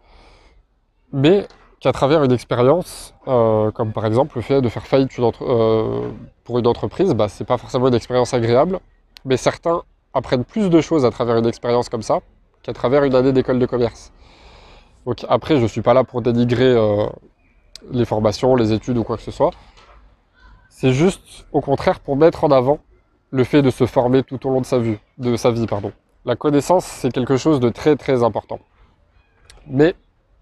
mais 1.12 1.46
qu'à 1.80 1.92
travers 1.92 2.24
une 2.24 2.32
expérience, 2.32 3.14
euh, 3.28 3.70
comme 3.70 3.92
par 3.92 4.06
exemple 4.06 4.36
le 4.36 4.42
fait 4.42 4.60
de 4.60 4.68
faire 4.68 4.86
faillite 4.86 5.12
euh, 5.18 6.10
pour 6.44 6.58
une 6.58 6.66
entreprise, 6.66 7.14
bah, 7.14 7.28
c'est 7.28 7.44
pas 7.44 7.58
forcément 7.58 7.86
une 7.88 7.94
expérience 7.94 8.34
agréable, 8.34 8.80
mais 9.24 9.36
certains 9.36 9.82
apprennent 10.14 10.44
plus 10.44 10.68
de 10.68 10.80
choses 10.80 11.04
à 11.04 11.10
travers 11.10 11.36
une 11.36 11.46
expérience 11.46 11.88
comme 11.88 12.02
ça 12.02 12.20
qu'à 12.62 12.72
travers 12.72 13.04
une 13.04 13.14
année 13.14 13.32
d'école 13.32 13.58
de 13.58 13.66
commerce. 13.66 14.12
Donc 15.04 15.24
après, 15.28 15.56
je 15.56 15.62
ne 15.62 15.68
suis 15.68 15.82
pas 15.82 15.94
là 15.94 16.02
pour 16.02 16.22
dénigrer 16.22 16.64
euh, 16.64 17.06
les 17.92 18.04
formations, 18.04 18.56
les 18.56 18.72
études 18.72 18.98
ou 18.98 19.04
quoi 19.04 19.16
que 19.16 19.22
ce 19.22 19.30
soit. 19.30 19.52
C'est 20.68 20.92
juste, 20.92 21.46
au 21.52 21.60
contraire, 21.60 22.00
pour 22.00 22.16
mettre 22.16 22.42
en 22.42 22.50
avant 22.50 22.80
le 23.36 23.44
fait 23.44 23.62
de 23.62 23.70
se 23.70 23.86
former 23.86 24.22
tout 24.22 24.44
au 24.46 24.50
long 24.50 24.60
de 24.60 24.66
sa 24.66 24.78
vie. 24.78 24.98
De 25.18 25.36
sa 25.36 25.50
vie 25.50 25.66
pardon. 25.66 25.92
La 26.24 26.34
connaissance, 26.34 26.84
c'est 26.84 27.12
quelque 27.12 27.36
chose 27.36 27.60
de 27.60 27.68
très 27.68 27.94
très 27.96 28.24
important. 28.24 28.58
Mais 29.68 29.94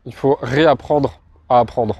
il 0.07 0.15
faut 0.15 0.39
réapprendre 0.41 1.21
à 1.49 1.59
apprendre. 1.59 1.97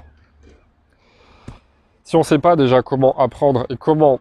Si 2.03 2.15
on 2.15 2.19
ne 2.19 2.23
sait 2.23 2.39
pas 2.39 2.55
déjà 2.55 2.81
comment 2.81 3.17
apprendre 3.17 3.65
et 3.69 3.77
comment 3.77 4.19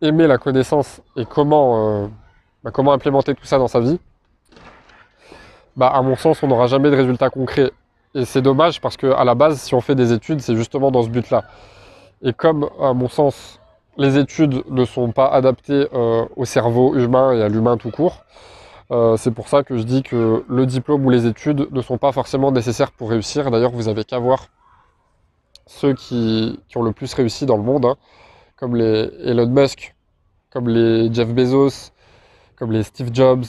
aimer 0.00 0.26
la 0.26 0.38
connaissance 0.38 1.00
et 1.16 1.24
comment, 1.24 2.04
euh, 2.04 2.08
bah, 2.64 2.70
comment 2.70 2.92
implémenter 2.92 3.34
tout 3.34 3.44
ça 3.44 3.58
dans 3.58 3.68
sa 3.68 3.80
vie, 3.80 3.98
bah, 5.76 5.88
à 5.88 6.02
mon 6.02 6.16
sens, 6.16 6.42
on 6.42 6.48
n'aura 6.48 6.66
jamais 6.66 6.90
de 6.90 6.96
résultats 6.96 7.30
concrets. 7.30 7.70
Et 8.14 8.24
c'est 8.24 8.42
dommage 8.42 8.80
parce 8.80 8.96
qu'à 8.96 9.24
la 9.24 9.34
base, 9.34 9.60
si 9.60 9.74
on 9.74 9.80
fait 9.80 9.94
des 9.94 10.12
études, 10.12 10.40
c'est 10.40 10.56
justement 10.56 10.90
dans 10.90 11.02
ce 11.02 11.08
but-là. 11.08 11.44
Et 12.22 12.32
comme, 12.32 12.68
à 12.80 12.92
mon 12.92 13.08
sens, 13.08 13.58
les 13.96 14.18
études 14.18 14.62
ne 14.70 14.84
sont 14.84 15.12
pas 15.12 15.28
adaptées 15.28 15.88
euh, 15.92 16.24
au 16.36 16.44
cerveau 16.44 16.94
humain 16.96 17.32
et 17.32 17.42
à 17.42 17.48
l'humain 17.48 17.76
tout 17.76 17.90
court, 17.90 18.24
euh, 18.90 19.16
c'est 19.16 19.30
pour 19.30 19.48
ça 19.48 19.62
que 19.62 19.76
je 19.76 19.82
dis 19.82 20.02
que 20.02 20.44
le 20.48 20.66
diplôme 20.66 21.04
ou 21.06 21.10
les 21.10 21.26
études 21.26 21.68
ne 21.70 21.80
sont 21.80 21.98
pas 21.98 22.12
forcément 22.12 22.52
nécessaires 22.52 22.92
pour 22.92 23.10
réussir. 23.10 23.50
D'ailleurs, 23.50 23.72
vous 23.72 23.88
avez 23.88 24.04
qu'à 24.04 24.18
voir 24.18 24.46
ceux 25.66 25.94
qui, 25.94 26.60
ont 26.74 26.82
le 26.82 26.92
plus 26.92 27.12
réussi 27.14 27.46
dans 27.46 27.56
le 27.56 27.62
monde, 27.62 27.86
hein, 27.86 27.96
comme 28.56 28.76
les 28.76 29.10
Elon 29.24 29.46
Musk, 29.46 29.94
comme 30.50 30.68
les 30.68 31.12
Jeff 31.12 31.28
Bezos, 31.28 31.92
comme 32.56 32.72
les 32.72 32.82
Steve 32.82 33.10
Jobs, 33.12 33.44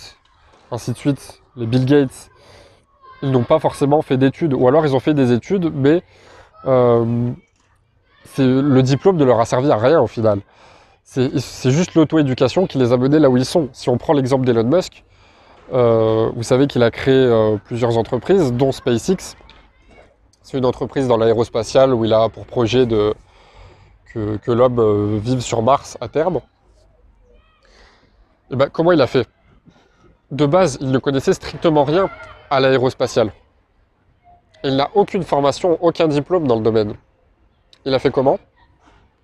ainsi 0.71 0.91
de 0.93 0.97
suite, 0.97 1.41
les 1.58 1.67
Bill 1.67 1.86
Gates. 1.86 2.29
Ils 3.21 3.32
n'ont 3.32 3.43
pas 3.43 3.60
forcément 3.60 4.01
fait 4.01 4.17
d'études, 4.17 4.53
ou 4.53 4.67
alors 4.67 4.86
ils 4.86 4.95
ont 4.95 4.99
fait 4.99 5.13
des 5.13 5.32
études, 5.32 5.71
mais 5.73 6.03
euh, 6.65 7.32
le 8.38 8.81
diplôme 8.81 9.17
ne 9.17 9.25
leur 9.25 9.39
a 9.39 9.45
servi 9.45 9.71
à 9.71 9.77
rien 9.77 9.99
au 10.01 10.07
final. 10.07 10.39
C'est 11.03 11.71
juste 11.71 11.95
l'auto-éducation 11.95 12.65
qui 12.65 12.77
les 12.77 12.91
a 12.91 12.97
menés 12.97 13.19
là 13.19 13.29
où 13.29 13.38
ils 13.38 13.45
sont. 13.45 13.69
Si 13.73 13.89
on 13.89 13.97
prend 13.97 14.13
l'exemple 14.13 14.45
d'Elon 14.45 14.63
Musk, 14.63 15.03
euh, 15.71 16.31
vous 16.36 16.43
savez 16.43 16.67
qu'il 16.67 16.83
a 16.83 16.91
créé 16.91 17.13
euh, 17.13 17.57
plusieurs 17.63 17.97
entreprises, 17.97 18.53
dont 18.53 18.71
SpaceX. 18.71 19.36
C'est 20.41 20.57
une 20.57 20.65
entreprise 20.65 21.07
dans 21.07 21.17
l'aérospatiale 21.17 21.93
où 21.93 22.03
il 22.05 22.13
a 22.13 22.29
pour 22.29 22.45
projet 22.45 22.88
que, 22.88 24.51
l'homme 24.51 24.79
euh, 24.79 25.19
vive 25.21 25.41
sur 25.41 25.62
Mars 25.62 25.97
à 26.01 26.07
terme. 26.07 26.41
Et 28.51 28.55
ben, 28.55 28.69
comment 28.69 28.91
il 28.91 29.01
a 29.01 29.07
fait? 29.07 29.27
De 30.31 30.45
base, 30.45 30.77
il 30.81 30.91
ne 30.91 30.97
connaissait 30.97 31.33
strictement 31.33 31.83
rien 31.83 32.09
à 32.49 32.59
l'aérospatiale. 32.59 33.31
Il 34.63 34.75
n'a 34.75 34.89
aucune 34.95 35.23
formation, 35.23 35.77
aucun 35.81 36.07
diplôme 36.07 36.47
dans 36.47 36.55
le 36.55 36.62
domaine. 36.62 36.93
Il 37.86 37.93
a 37.93 38.00
fait 38.00 38.12
comment? 38.12 38.39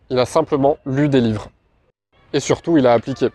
Il 0.09 0.19
a 0.19 0.25
simplement 0.25 0.77
lu 0.85 1.09
des 1.09 1.21
livres. 1.21 1.49
Et 2.33 2.39
surtout, 2.39 2.77
il 2.77 2.85
a 2.87 2.93
appliqué. 2.93 3.29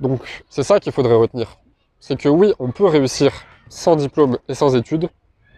Donc, 0.00 0.44
c'est 0.48 0.62
ça 0.62 0.80
qu'il 0.80 0.92
faudrait 0.92 1.14
retenir 1.14 1.58
c'est 2.06 2.16
que 2.16 2.28
oui, 2.28 2.52
on 2.58 2.70
peut 2.70 2.84
réussir 2.84 3.32
sans 3.70 3.96
diplôme 3.96 4.36
et 4.46 4.52
sans 4.52 4.76
études, 4.76 5.08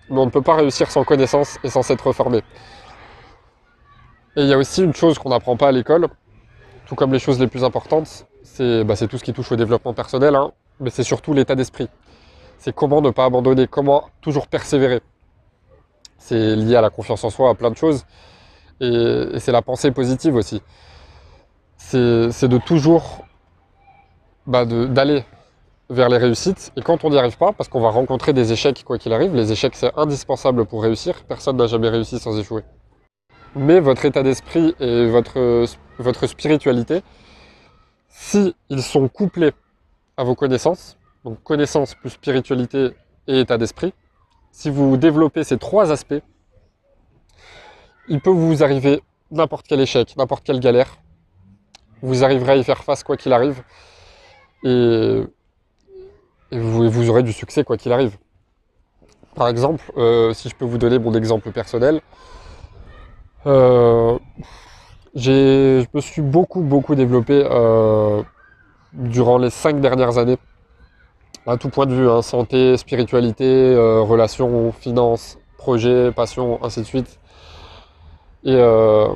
mais 0.09 0.21
on 0.21 0.27
ne 0.27 0.31
peut 0.31 0.43
pas 0.43 0.55
réussir 0.55 0.89
sans 0.93 1.03
connaissance 1.03 1.59
et 1.65 1.69
sans 1.69 1.83
s'être 1.83 2.13
formé. 2.13 2.39
Et 4.37 4.43
il 4.43 4.47
y 4.47 4.53
a 4.53 4.57
aussi 4.57 4.85
une 4.85 4.95
chose 4.95 5.19
qu'on 5.19 5.31
n'apprend 5.31 5.57
pas 5.57 5.67
à 5.67 5.73
l'école, 5.73 6.07
tout 6.87 6.95
comme 6.95 7.13
les 7.13 7.19
choses 7.19 7.41
les 7.41 7.49
plus 7.49 7.65
importantes, 7.65 8.27
c'est 8.45 8.85
bah, 8.85 8.95
tout 8.97 9.19
ce 9.19 9.25
qui 9.25 9.33
touche 9.33 9.51
au 9.51 9.57
développement 9.57 9.93
personnel, 9.93 10.37
hein, 10.37 10.53
mais 10.79 10.91
c'est 10.91 11.03
surtout 11.03 11.33
l'état 11.33 11.57
d'esprit. 11.57 11.89
C'est 12.59 12.73
comment 12.73 13.01
ne 13.01 13.11
pas 13.11 13.25
abandonner, 13.25 13.67
comment 13.67 14.05
toujours 14.21 14.47
persévérer. 14.47 15.01
C'est 16.19 16.55
lié 16.55 16.77
à 16.77 16.81
la 16.81 16.91
confiance 16.91 17.25
en 17.25 17.31
soi, 17.31 17.51
à 17.51 17.55
plein 17.57 17.73
de 17.73 17.77
choses. 17.77 18.07
Et, 18.81 19.39
c'est 19.39 19.53
la 19.53 19.63
pensée 19.63 19.91
positive 19.91 20.35
aussi. 20.35 20.63
C'est 21.77 22.49
de 22.49 22.59
toujours 22.59 23.25
bah, 24.47 24.65
d'aller 24.65 25.25
vers 25.89 26.09
les 26.09 26.19
réussites. 26.19 26.73
Et 26.77 26.83
quand 26.83 27.05
on 27.05 27.11
n'y 27.11 27.19
arrive 27.19 27.39
pas, 27.39 27.53
parce 27.53 27.69
qu'on 27.69 27.81
va 27.81 27.91
rencontrer 27.91 28.33
des 28.33 28.53
échecs 28.53 28.83
quoi 28.85 28.99
qu'il 28.99 29.13
arrive, 29.13 29.35
les 29.35 29.53
échecs 29.53 29.77
c'est 29.77 29.97
indispensable 29.97 30.65
pour 30.67 30.83
réussir. 30.83 31.23
Personne 31.29 31.57
n'a 31.57 31.67
jamais 31.67 31.89
réussi 31.89 32.19
sans 32.19 32.39
échouer. 32.39 32.63
Mais 33.55 33.81
votre 33.81 34.05
état 34.05 34.23
d'esprit 34.23 34.75
et 34.81 35.07
votre, 35.07 35.67
votre 35.99 36.27
spiritualité, 36.27 37.03
si 38.09 38.55
sont 38.81 39.09
couplés 39.09 39.53
à 40.17 40.25
vos 40.25 40.35
connaissances, 40.35 40.97
donc 41.25 41.43
connaissances 41.43 41.95
plus 41.95 42.11
spiritualité 42.11 42.91
et 43.27 43.41
état 43.41 43.59
d'esprit, 43.59 43.95
si 44.51 44.71
vous 44.71 44.97
développez 44.97 45.45
ces 45.45 45.59
trois 45.59 45.93
aspects, 45.93 46.23
il 48.09 48.21
peut 48.21 48.31
vous 48.31 48.63
arriver 48.63 49.03
n'importe 49.31 49.67
quel 49.69 49.81
échec, 49.81 50.15
n'importe 50.17 50.45
quelle 50.45 50.61
galère. 50.61 50.99
Vous 52.03 52.25
arriverez 52.25 52.53
à 52.53 52.57
y 52.57 52.65
faire 52.65 52.85
face 52.85 53.03
quoi 53.03 53.17
qu'il 53.17 53.33
arrive. 53.33 53.63
Et, 54.63 55.23
vous, 56.53 57.11
aurez 57.11 57.23
du 57.23 57.33
succès 57.33 57.65
quoi 57.65 57.77
qu'il 57.77 57.93
arrive. 57.93 58.17
Par 59.35 59.49
exemple, 59.49 59.85
euh, 59.97 60.33
si 60.33 60.49
je 60.49 60.55
peux 60.55 60.65
vous 60.65 60.79
donner 60.79 60.99
mon 60.99 61.13
exemple 61.15 61.51
personnel, 61.51 62.01
euh, 63.47 64.19
je 65.15 65.85
me 65.93 66.01
suis 66.01 66.23
beaucoup, 66.23 66.63
beaucoup 66.63 66.95
développé 66.95 67.45
euh, 67.45 68.23
durant 68.93 69.39
les 69.39 69.51
cinq 69.51 69.81
dernières 69.81 70.19
années, 70.19 70.39
à 71.47 71.57
tout 71.57 71.69
point 71.69 71.87
de 71.87 71.95
vue, 71.95 72.09
hein, 72.09 72.23
santé, 72.23 72.77
spiritualité, 72.77 73.75
relations, 73.77 74.73
finances, 74.73 75.39
projets, 75.59 76.13
passion, 76.13 76.63
ainsi 76.65 76.81
de 76.81 76.87
suite. 76.87 77.19
Euh, 78.47 79.09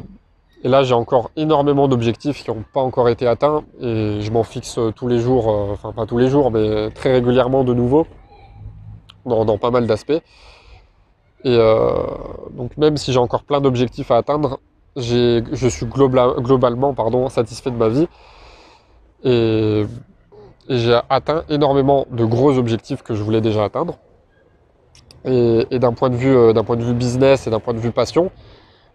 et, 0.62 0.68
là, 0.68 0.82
j'ai 0.82 0.94
encore 0.94 1.30
énormément 1.36 1.88
d'objectifs 1.88 2.42
qui 2.42 2.50
n'ont 2.50 2.64
pas 2.72 2.80
encore 2.80 3.08
été 3.08 3.26
atteints. 3.26 3.64
Et 3.80 4.20
je 4.20 4.30
m'en 4.30 4.42
fixe 4.42 4.78
tous 4.96 5.08
les 5.08 5.18
jours, 5.18 5.50
euh, 5.50 5.72
enfin 5.72 5.92
pas 5.92 6.06
tous 6.06 6.18
les 6.18 6.28
jours, 6.28 6.50
mais 6.50 6.90
très 6.90 7.12
régulièrement 7.12 7.64
de 7.64 7.74
nouveau, 7.74 8.06
dans, 9.24 9.58
pas 9.58 9.70
mal 9.70 9.86
d'aspects. 9.86 10.22
Et 11.42 11.56
euh, 11.56 12.02
donc 12.50 12.76
même 12.76 12.98
si 12.98 13.12
j'ai 13.12 13.18
encore 13.18 13.44
plein 13.44 13.62
d'objectifs 13.62 14.10
à 14.10 14.18
atteindre, 14.18 14.60
je 14.96 15.68
suis 15.70 15.86
globalement 15.86 16.92
pardon, 16.92 17.28
satisfait 17.28 17.70
de 17.70 17.76
ma 17.76 17.88
vie. 17.88 18.08
Et, 19.24 19.84
j'ai 20.68 21.00
atteint 21.08 21.42
énormément 21.48 22.06
de 22.12 22.24
gros 22.24 22.56
objectifs 22.56 23.02
que 23.02 23.16
je 23.16 23.22
voulais 23.24 23.40
déjà 23.40 23.64
atteindre. 23.64 23.98
Et, 25.24 25.78
d'un 25.80 25.92
point, 25.92 26.10
point 26.10 26.76
de 26.76 26.84
vue 26.84 26.94
business 26.94 27.46
et 27.46 27.50
d'un 27.50 27.58
point 27.58 27.74
de 27.74 27.80
vue 27.80 27.90
passion, 27.90 28.30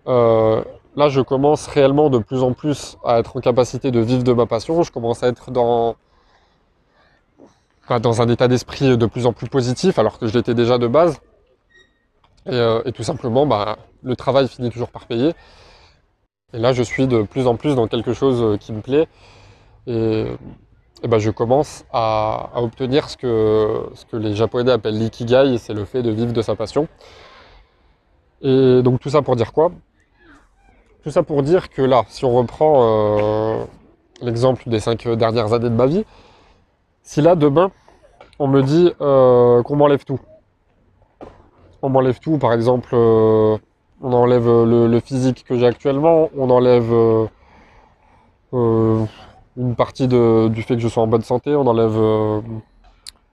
euh, 0.07 0.63
là, 0.95 1.09
je 1.09 1.21
commence 1.21 1.67
réellement 1.67 2.09
de 2.09 2.19
plus 2.19 2.43
en 2.43 2.53
plus 2.53 2.97
à 3.03 3.19
être 3.19 3.37
en 3.37 3.39
capacité 3.39 3.91
de 3.91 3.99
vivre 3.99 4.23
de 4.23 4.33
ma 4.33 4.45
passion. 4.45 4.83
Je 4.83 4.91
commence 4.91 5.23
à 5.23 5.27
être 5.27 5.51
dans, 5.51 5.95
un 7.89 8.29
état 8.29 8.47
d'esprit 8.47 8.97
de 8.97 9.05
plus 9.05 9.25
en 9.25 9.33
plus 9.33 9.47
positif, 9.47 9.99
alors 9.99 10.19
que 10.19 10.27
je 10.27 10.33
l'étais 10.33 10.53
déjà 10.53 10.77
de 10.77 10.87
base. 10.87 11.19
Et, 12.47 12.53
euh, 12.53 12.81
tout 12.93 13.03
simplement, 13.03 13.45
bah, 13.45 13.77
le 14.03 14.15
travail 14.15 14.47
finit 14.47 14.69
toujours 14.69 14.89
par 14.89 15.05
payer. 15.07 15.33
Et 16.53 16.59
là, 16.59 16.73
je 16.73 16.83
suis 16.83 17.07
de 17.07 17.23
plus 17.23 17.47
en 17.47 17.55
plus 17.55 17.75
dans 17.75 17.87
quelque 17.87 18.13
chose 18.13 18.57
qui 18.59 18.71
me 18.71 18.81
plaît. 18.81 19.07
Et, 19.87 20.25
bah, 21.03 21.19
je 21.19 21.29
commence 21.31 21.85
à, 21.91 22.51
obtenir 22.55 23.09
ce 23.09 23.17
que 23.17 24.17
les 24.17 24.35
Japonais 24.35 24.71
appellent 24.71 24.97
l'ikigai, 24.97 25.57
c'est 25.57 25.73
le 25.73 25.85
fait 25.85 26.01
de 26.03 26.11
vivre 26.11 26.33
de 26.33 26.41
sa 26.41 26.55
passion. 26.55 26.87
Et 28.41 28.81
donc 28.83 28.99
tout 28.99 29.09
ça 29.09 29.21
pour 29.21 29.35
dire 29.35 29.51
quoi? 29.53 29.71
Tout 31.05 31.11
ça 31.11 31.21
pour 31.21 31.43
dire 31.43 31.69
que 31.69 31.83
là, 31.83 32.03
si 32.07 32.25
on 32.25 32.33
reprend 32.33 32.81
euh, 32.81 33.63
l'exemple 34.23 34.67
des 34.67 34.79
cinq 34.79 35.07
dernières 35.07 35.53
années 35.53 35.69
de 35.69 35.75
ma 35.75 35.85
vie, 35.85 36.03
si 37.03 37.21
là 37.21 37.35
demain 37.35 37.69
on 38.39 38.47
me 38.47 38.63
dit 38.63 38.91
euh, 39.01 39.61
qu'on 39.61 39.75
m'enlève 39.75 40.03
tout, 40.03 40.19
on 41.83 41.89
m'enlève 41.89 42.17
tout, 42.19 42.39
par 42.39 42.53
exemple, 42.53 42.89
euh, 42.93 43.55
on 44.01 44.13
enlève 44.13 44.47
le, 44.47 44.99
physique 44.99 45.45
que 45.47 45.55
j'ai 45.59 45.67
actuellement, 45.67 46.31
on 46.35 46.49
enlève 46.49 46.91
une 48.51 49.75
partie 49.77 50.07
du 50.07 50.63
fait 50.63 50.73
que 50.73 50.81
je 50.81 50.87
sois 50.87 51.03
en 51.03 51.07
bonne 51.07 51.21
santé, 51.21 51.55
on 51.55 51.67
enlève 51.67 52.01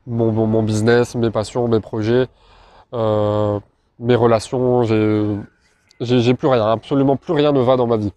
mon, 0.06 0.62
business, 0.62 1.14
mes 1.14 1.30
passions, 1.30 1.68
mes 1.68 1.80
projets, 1.80 2.26
mes 2.92 4.14
relations, 4.14 4.82
j'ai 4.82 5.38
j'ai 6.00 6.34
plus 6.34 6.48
rien, 6.48 6.66
absolument 6.66 7.16
plus 7.16 7.32
rien 7.32 7.52
ne 7.52 7.60
va 7.60 7.76
dans 7.76 7.86
ma 7.86 7.96
vie. 7.96 8.12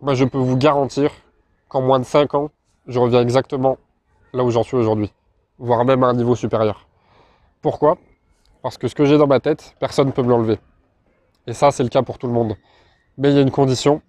Moi, 0.00 0.14
je 0.14 0.24
peux 0.24 0.38
vous 0.38 0.56
garantir 0.56 1.10
qu'en 1.68 1.82
moins 1.82 1.98
de 1.98 2.04
5 2.04 2.34
ans, 2.34 2.50
je 2.86 2.98
reviens 2.98 3.22
exactement 3.22 3.78
là 4.32 4.44
où 4.44 4.50
j'en 4.50 4.62
suis 4.62 4.76
aujourd'hui, 4.76 5.12
voire 5.58 5.84
même 5.84 6.02
à 6.04 6.08
un 6.08 6.14
niveau 6.14 6.34
supérieur. 6.34 6.86
Pourquoi? 7.62 7.96
Parce 8.62 8.78
que 8.78 8.88
ce 8.88 8.94
que 8.94 9.04
j'ai 9.04 9.18
dans 9.18 9.26
ma 9.26 9.40
tête, 9.40 9.74
personne 9.78 10.08
ne 10.08 10.12
peut 10.12 10.22
me 10.22 10.28
l'enlever. 10.28 10.58
Et 11.46 11.52
ça, 11.52 11.70
c'est 11.70 11.82
le 11.82 11.88
cas 11.88 12.02
pour 12.02 12.18
tout 12.18 12.26
le 12.26 12.32
monde. 12.32 12.56
Mais 13.18 13.30
il 13.30 13.36
y 13.36 13.38
a 13.38 13.42
une 13.42 13.50
condition, 13.50 14.02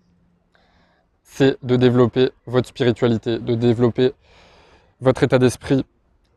c'est 1.24 1.58
de 1.64 1.76
développer 1.76 2.32
votre 2.46 2.68
spiritualité, 2.68 3.40
de 3.40 3.56
développer 3.56 4.14
votre 5.02 5.24
état 5.24 5.40
d'esprit, 5.40 5.86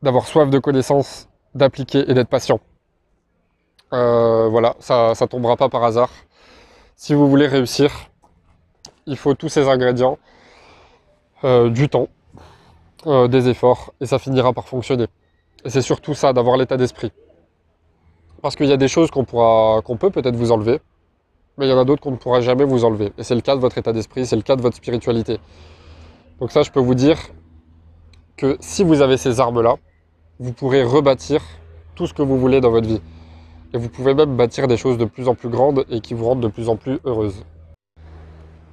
d'avoir 0.02 0.26
soif 0.26 0.50
de 0.50 0.58
connaissances, 0.58 1.28
d'appliquer 1.54 2.10
et 2.10 2.14
d'être 2.14 2.28
patient. 2.28 2.60
Euh, 3.92 4.48
voilà, 4.48 4.76
ça 4.80 5.12
ne 5.18 5.26
tombera 5.26 5.56
pas 5.56 5.68
par 5.68 5.84
hasard. 5.84 6.10
Si 6.96 7.14
vous 7.14 7.28
voulez 7.28 7.46
réussir, 7.46 7.90
il 9.06 9.16
faut 9.16 9.34
tous 9.34 9.48
ces 9.48 9.68
ingrédients, 9.68 10.18
euh, 11.44 11.70
du 11.70 11.88
temps, 11.88 12.08
euh, 13.06 13.28
des 13.28 13.48
efforts, 13.48 13.94
et 14.00 14.06
ça 14.06 14.18
finira 14.18 14.52
par 14.52 14.68
fonctionner. 14.68 15.06
Et 15.64 15.70
c'est 15.70 15.82
surtout 15.82 16.14
ça, 16.14 16.32
d'avoir 16.32 16.56
l'état 16.56 16.76
d'esprit. 16.76 17.12
Parce 18.42 18.56
qu'il 18.56 18.66
y 18.66 18.72
a 18.72 18.76
des 18.76 18.88
choses 18.88 19.10
qu'on 19.10 19.24
qu'on 19.24 19.96
peut 19.96 20.10
peut-être 20.10 20.36
vous 20.36 20.52
enlever, 20.52 20.80
mais 21.56 21.66
il 21.66 21.70
y 21.70 21.72
en 21.72 21.78
a 21.78 21.84
d'autres 21.84 22.02
qu'on 22.02 22.12
ne 22.12 22.16
pourra 22.16 22.40
jamais 22.40 22.64
vous 22.64 22.84
enlever. 22.84 23.12
Et 23.18 23.22
c'est 23.24 23.34
le 23.34 23.40
cas 23.40 23.56
de 23.56 23.60
votre 23.60 23.78
état 23.78 23.92
d'esprit, 23.92 24.26
c'est 24.26 24.36
le 24.36 24.42
cas 24.42 24.56
de 24.56 24.62
votre 24.62 24.76
spiritualité. 24.76 25.40
Donc 26.40 26.52
ça, 26.52 26.62
je 26.62 26.70
peux 26.70 26.80
vous 26.80 26.94
dire 26.94 27.18
que 28.36 28.56
si 28.60 28.84
vous 28.84 29.00
avez 29.00 29.16
ces 29.16 29.40
armes-là, 29.40 29.76
vous 30.38 30.52
pourrez 30.52 30.84
rebâtir 30.84 31.42
tout 31.96 32.06
ce 32.06 32.14
que 32.14 32.22
vous 32.22 32.38
voulez 32.38 32.60
dans 32.60 32.70
votre 32.70 32.86
vie 32.86 33.00
et 33.74 33.78
vous 33.78 33.88
pouvez 33.88 34.14
même 34.14 34.36
bâtir 34.36 34.66
des 34.66 34.76
choses 34.76 34.98
de 34.98 35.04
plus 35.04 35.28
en 35.28 35.34
plus 35.34 35.48
grandes 35.48 35.84
et 35.90 36.00
qui 36.00 36.14
vous 36.14 36.24
rendent 36.24 36.40
de 36.40 36.48
plus 36.48 36.68
en 36.68 36.76
plus 36.76 36.98
heureuse. 37.04 37.44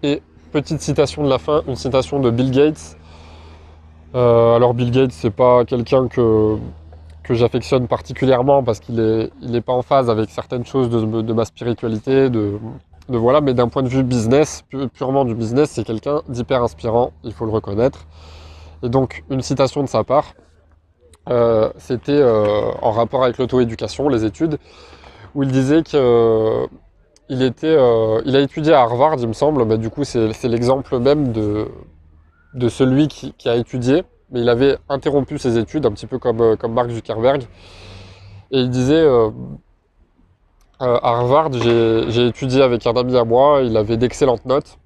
Et 0.03 0.21
petite 0.51 0.81
citation 0.81 1.23
de 1.23 1.29
la 1.29 1.37
fin, 1.37 1.63
une 1.67 1.75
citation 1.75 2.19
de 2.19 2.29
Bill 2.29 2.51
Gates. 2.51 2.97
Euh, 4.15 4.55
alors 4.55 4.73
Bill 4.73 4.91
Gates, 4.91 5.11
c'est 5.11 5.31
pas 5.31 5.65
quelqu'un 5.65 6.07
que, 6.07 6.57
que 7.23 7.33
j'affectionne 7.33 7.87
particulièrement 7.87 8.63
parce 8.63 8.79
qu'il 8.79 8.95
n'est 8.95 9.29
il 9.41 9.55
est 9.55 9.61
pas 9.61 9.73
en 9.73 9.81
phase 9.81 10.09
avec 10.09 10.29
certaines 10.29 10.65
choses 10.65 10.89
de, 10.89 11.33
ma 11.33 11.43
spiritualité, 11.43 12.29
de, 12.29 12.57
de 13.09 13.17
voilà, 13.17 13.41
mais 13.41 13.53
d'un 13.53 13.67
point 13.67 13.83
de 13.83 13.89
vue 13.89 14.03
business, 14.03 14.63
purement 14.93 15.25
du 15.25 15.35
business, 15.35 15.71
c'est 15.71 15.83
quelqu'un 15.83 16.21
d'hyper 16.29 16.63
inspirant, 16.63 17.11
il 17.23 17.33
faut 17.33 17.45
le 17.45 17.51
reconnaître. 17.51 18.05
Et 18.81 18.89
donc 18.89 19.23
une 19.29 19.41
citation 19.41 19.83
de 19.83 19.89
sa 19.89 20.05
part, 20.05 20.35
euh, 21.29 21.71
c'était 21.77 22.11
euh, 22.11 22.71
en 22.81 22.91
rapport 22.91 23.23
avec 23.23 23.37
l'auto-éducation, 23.37 24.09
les 24.09 24.25
études, 24.25 24.59
où 25.33 25.43
il 25.43 25.51
disait 25.51 25.81
qu'il 25.81 25.99
euh, 25.99 26.67
était, 27.29 27.77
il 28.25 28.35
a 28.35 28.39
étudié 28.39 28.73
à 28.73 28.81
Harvard, 28.81 29.15
il 29.19 29.27
me 29.27 29.33
semble, 29.33 29.65
mais 29.65 29.77
du 29.77 29.89
coup 29.89 30.03
c'est 30.03 30.43
l'exemple 30.43 30.99
même 30.99 31.31
de, 31.31 32.69
celui 32.69 33.07
qui, 33.07 33.33
a 33.45 33.55
étudié, 33.55 34.03
mais 34.31 34.41
il 34.41 34.49
avait 34.49 34.77
interrompu 34.87 35.39
ses 35.39 35.57
études, 35.57 35.85
un 35.85 35.91
petit 35.91 36.07
peu 36.07 36.19
comme, 36.19 36.57
comme 36.57 36.73
Mark 36.73 36.89
Zuckerberg, 36.89 37.43
et 38.51 38.59
il 38.59 38.69
disait 38.69 39.05
à 40.79 40.99
Harvard, 41.01 41.53
j'ai 41.53 42.27
étudié 42.27 42.61
avec 42.61 42.85
un 42.85 42.93
ami 42.93 43.17
à 43.17 43.23
moi, 43.23 43.61
il 43.63 43.75
avait 43.77 43.97
d'excellentes 43.97 44.45
notes, 44.45 44.77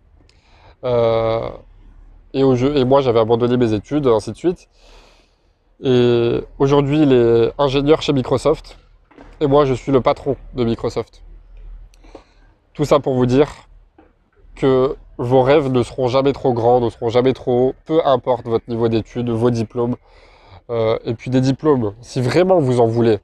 et 2.34 2.44
moi 2.86 3.02
j'avais 3.02 3.20
abandonné 3.20 3.58
mes 3.58 3.74
études, 3.74 4.08
ainsi 4.08 4.32
de 4.32 4.38
suite. 4.38 4.70
Et 5.82 6.42
aujourd'hui, 6.58 7.02
il 7.04 7.14
est 7.14 7.52
ingénieur 7.58 8.02
chez 8.02 8.14
Microsoft. 8.14 8.78
Et 9.40 9.48
moi, 9.48 9.66
je 9.66 9.74
suis 9.74 9.92
le 9.92 10.02
patron 10.02 10.36
de 10.54 10.64
Microsoft. 10.64 11.24
Tout 12.74 12.86
ça 12.86 13.00
pour 13.00 13.14
vous 13.14 13.26
dire 13.26 13.50
que 14.56 14.96
vos 15.18 15.42
rêves 15.42 15.70
ne 15.70 15.84
seront 15.84 16.08
jamais 16.08 16.34
trop 16.34 16.54
grands, 16.54 16.82
ne 16.82 16.90
seront 16.90 17.10
jamais 17.10 17.34
trop 17.34 17.70
hauts, 17.70 17.76
peu 17.86 18.06
importe 18.06 18.46
votre 18.46 18.70
niveau 18.70 18.88
d'études, 18.90 19.30
vos 19.30 19.50
diplômes. 19.50 19.96
Euh, 20.70 21.00
et 21.04 21.14
puis 21.14 21.32
des 21.32 21.42
diplômes, 21.42 21.94
si 22.02 22.22
vraiment 22.22 22.60
vous 22.60 22.80
en 22.80 22.86
voulez, 22.86 23.20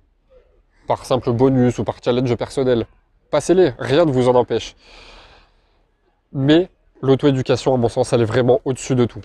par 0.88 1.06
simple 1.06 1.32
bonus 1.32 1.78
ou 1.78 1.84
par 1.84 1.98
challenge 2.04 2.34
personnel, 2.36 2.86
passez-les, 3.32 3.74
rien 3.78 4.06
ne 4.06 4.12
vous 4.12 4.30
en 4.30 4.36
empêche. 4.36 4.76
Mais 6.34 6.70
l'auto-éducation, 7.02 7.74
à 7.74 7.78
mon 7.78 7.90
sens, 7.90 8.14
elle 8.14 8.22
est 8.22 8.26
vraiment 8.26 8.62
au-dessus 8.66 8.96
de 8.96 9.06
tout. 9.06 9.22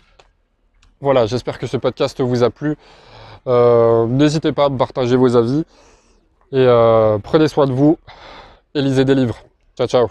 Voilà, 1.00 1.26
j'espère 1.26 1.58
que 1.58 1.66
ce 1.66 1.76
podcast 1.76 2.20
vous 2.20 2.42
a 2.42 2.50
plu. 2.50 2.76
Euh, 3.46 4.06
n'hésitez 4.06 4.52
pas 4.52 4.66
à 4.66 4.70
partager 4.70 5.16
vos 5.16 5.36
avis. 5.36 5.64
Et 6.52 6.58
euh, 6.58 7.18
prenez 7.18 7.48
soin 7.48 7.66
de 7.66 7.72
vous 7.72 7.98
et 8.74 8.82
lisez 8.82 9.04
des 9.04 9.14
livres. 9.14 9.38
Ciao, 9.76 9.86
ciao. 9.86 10.08